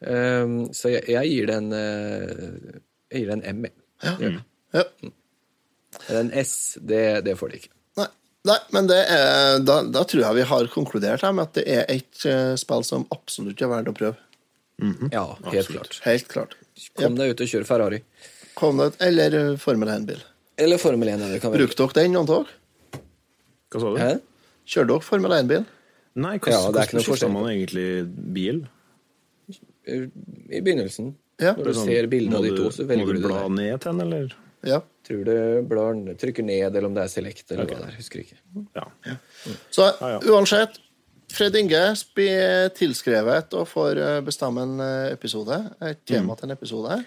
[0.00, 2.78] Eh, så jeg, jeg gir det en eh,
[3.12, 3.66] Jeg gir det en M.
[3.66, 3.74] jeg.
[4.00, 4.14] Ja.
[4.16, 4.38] Mm.
[4.72, 4.84] Ja.
[6.16, 7.74] En S, det, det får de ikke.
[8.48, 11.64] Nei, men det er, da, da tror jeg vi har konkludert her med at det
[11.68, 14.16] er et uh, spill som absolutt er verdt å prøve.
[15.12, 15.98] Ja, helt klart.
[16.06, 16.54] Helt klart.
[16.96, 17.98] Kom deg ut og kjør Ferrari.
[18.60, 20.20] Kom det, eller eh, Formel 1-bil.
[20.60, 21.22] Eller Formel 1.
[21.26, 21.54] Eller kan.
[21.54, 22.50] Brukte dere den noen tog?
[23.70, 24.00] Hva sa du?
[24.00, 24.10] Hæ?
[24.68, 25.64] Kjørte dere Formel 1-bil?
[26.20, 27.88] Nei, Ja, hvordan ikke noe skifter man egentlig
[28.34, 28.64] bil?
[29.88, 31.14] I begynnelsen.
[31.40, 31.54] Ja.
[31.56, 33.54] Når du ser bildene av de to, så Må velger du du det bla der.
[33.56, 34.34] ned til den, eller?
[34.68, 34.80] Ja.
[35.08, 35.34] Tror du
[35.70, 37.78] blar, trykker ned, eller om det er select, eller okay.
[37.78, 37.96] hva det er.
[37.96, 38.36] Husker ikke.
[38.76, 39.16] Ja.
[39.72, 40.18] Så ja.
[40.34, 40.76] uansett,
[41.30, 41.80] Fred Inge
[42.18, 45.56] blir tilskrevet og får eh, bestemme en eh, episode.
[45.86, 46.98] Et tema til en episode.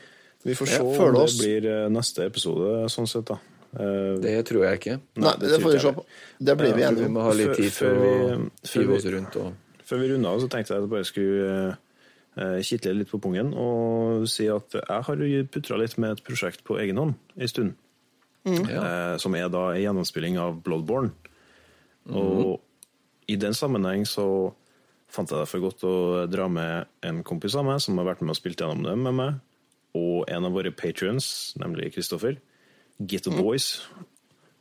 [0.44, 1.38] Vi får se om det oss.
[1.40, 3.38] blir eh, neste episode, sånn sett, da.
[3.80, 5.00] Eh, Det tror jeg ikke.
[5.24, 6.04] Nei, det får vi se på.
[6.40, 7.04] Det blir vi enige om.
[7.08, 9.54] vi må ha litt tid før vi- før vi- oss rundt og
[9.86, 11.78] Før vi runder av, så tenkte jeg at jeg bare skulle
[12.38, 15.16] uh, kitle litt på pungen og si at jeg har
[15.52, 17.74] putra litt med et prosjekt på egen hånd en stund.
[18.46, 21.12] Eh, som er da en gjennomspilling av Bloodborne.
[22.12, 22.60] Og
[23.28, 24.54] i den sammenheng så
[25.14, 25.94] fant jeg det for godt å
[26.32, 29.14] dra med en kompis av meg som har vært med og spilt gjennom det med
[29.14, 29.34] meg,
[29.94, 32.40] og en av våre patrions, nemlig Kristoffer.
[33.00, 33.84] Ghetto the Boys.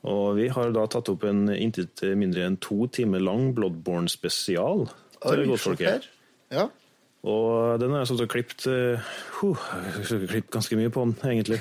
[0.03, 4.89] Og vi har da tatt opp en intet mindre enn to timer lang Bloodborne-spesial.
[5.23, 6.09] til godtfolket.
[6.51, 6.67] Ja.
[7.23, 9.13] Og den har jeg sånn klippet uh,
[10.09, 11.61] klippet ganske mye på den, egentlig.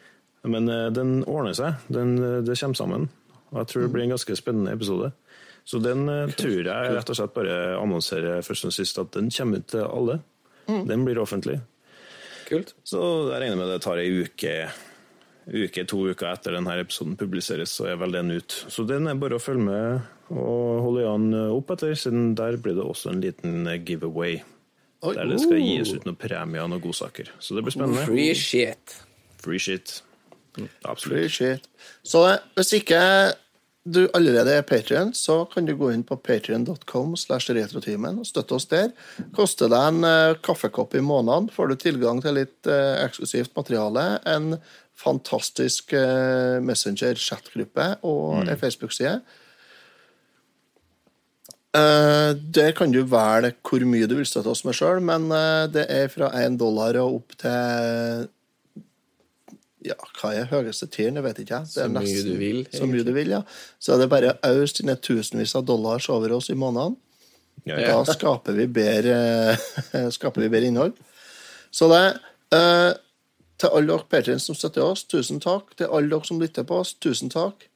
[0.54, 1.82] Men uh, den ordner seg.
[1.90, 3.08] Den, uh, det kommer sammen.
[3.50, 5.10] Og jeg tror det blir en ganske spennende episode.
[5.66, 9.34] Så den uh, tror jeg rett og slett bare annonserer først og sist at den
[9.34, 10.20] kommer ut til alle.
[10.70, 11.58] Den blir offentlig.
[12.50, 12.74] Kult.
[12.86, 14.54] Så jeg regner med det tar ei uke,
[15.46, 18.56] uke, to uker etter denne episoden publiseres, så er vel den ut.
[18.68, 22.76] Så den er bare å følge med og holde øynene opp etter, siden der blir
[22.78, 24.40] det også en liten giveaway.
[25.00, 25.14] Oi.
[25.16, 27.30] Der det skal gis ut noen premier og noen godsaker.
[27.40, 28.04] Så det blir spennende.
[28.04, 28.98] Free shit.
[29.40, 30.00] Free shit.
[30.84, 31.14] Absolutt.
[31.14, 31.70] Free shit.
[32.04, 32.26] Så
[32.58, 33.00] hvis ikke
[33.84, 38.58] du allerede er Patrion, så kan du gå inn på patrion.com slash retrotimen og støtte
[38.58, 38.90] oss der.
[39.36, 44.18] Koster deg en uh, kaffekopp i måneden, får du tilgang til litt uh, eksklusivt materiale,
[44.28, 44.58] en
[45.00, 48.56] fantastisk uh, Messenger-chatgruppe og mm.
[48.60, 49.20] Facebook-side.
[51.70, 55.64] Uh, der kan du velge hvor mye du vil støtte oss med sjøl, men uh,
[55.70, 58.28] det er fra én dollar og opp til
[59.86, 61.16] ja, hva er høyeste tieren?
[61.16, 61.60] Jeg vet ikke.
[61.64, 63.42] Det er Så mye du vil, Så mye du vil, ja.
[63.80, 66.96] Så er det bare å øse inn tusenvis av dollars over oss i måneden.
[67.68, 69.56] Ja, Da skaper vi bedre,
[70.16, 70.98] skaper vi bedre innhold.
[71.70, 72.02] Så det
[72.56, 72.92] eh,
[73.60, 75.74] Til alle dere patrients som støtter oss, tusen takk.
[75.76, 77.66] Til alle dere som lytter på oss, tusen takk.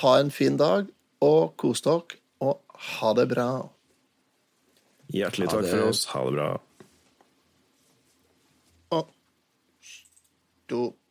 [0.00, 0.86] Ha en fin dag,
[1.20, 2.62] og kos dere, og
[2.98, 3.48] ha det bra.
[5.12, 6.06] Hjertelig takk for oss.
[6.14, 6.48] Ha det bra.
[10.72, 11.01] Og, du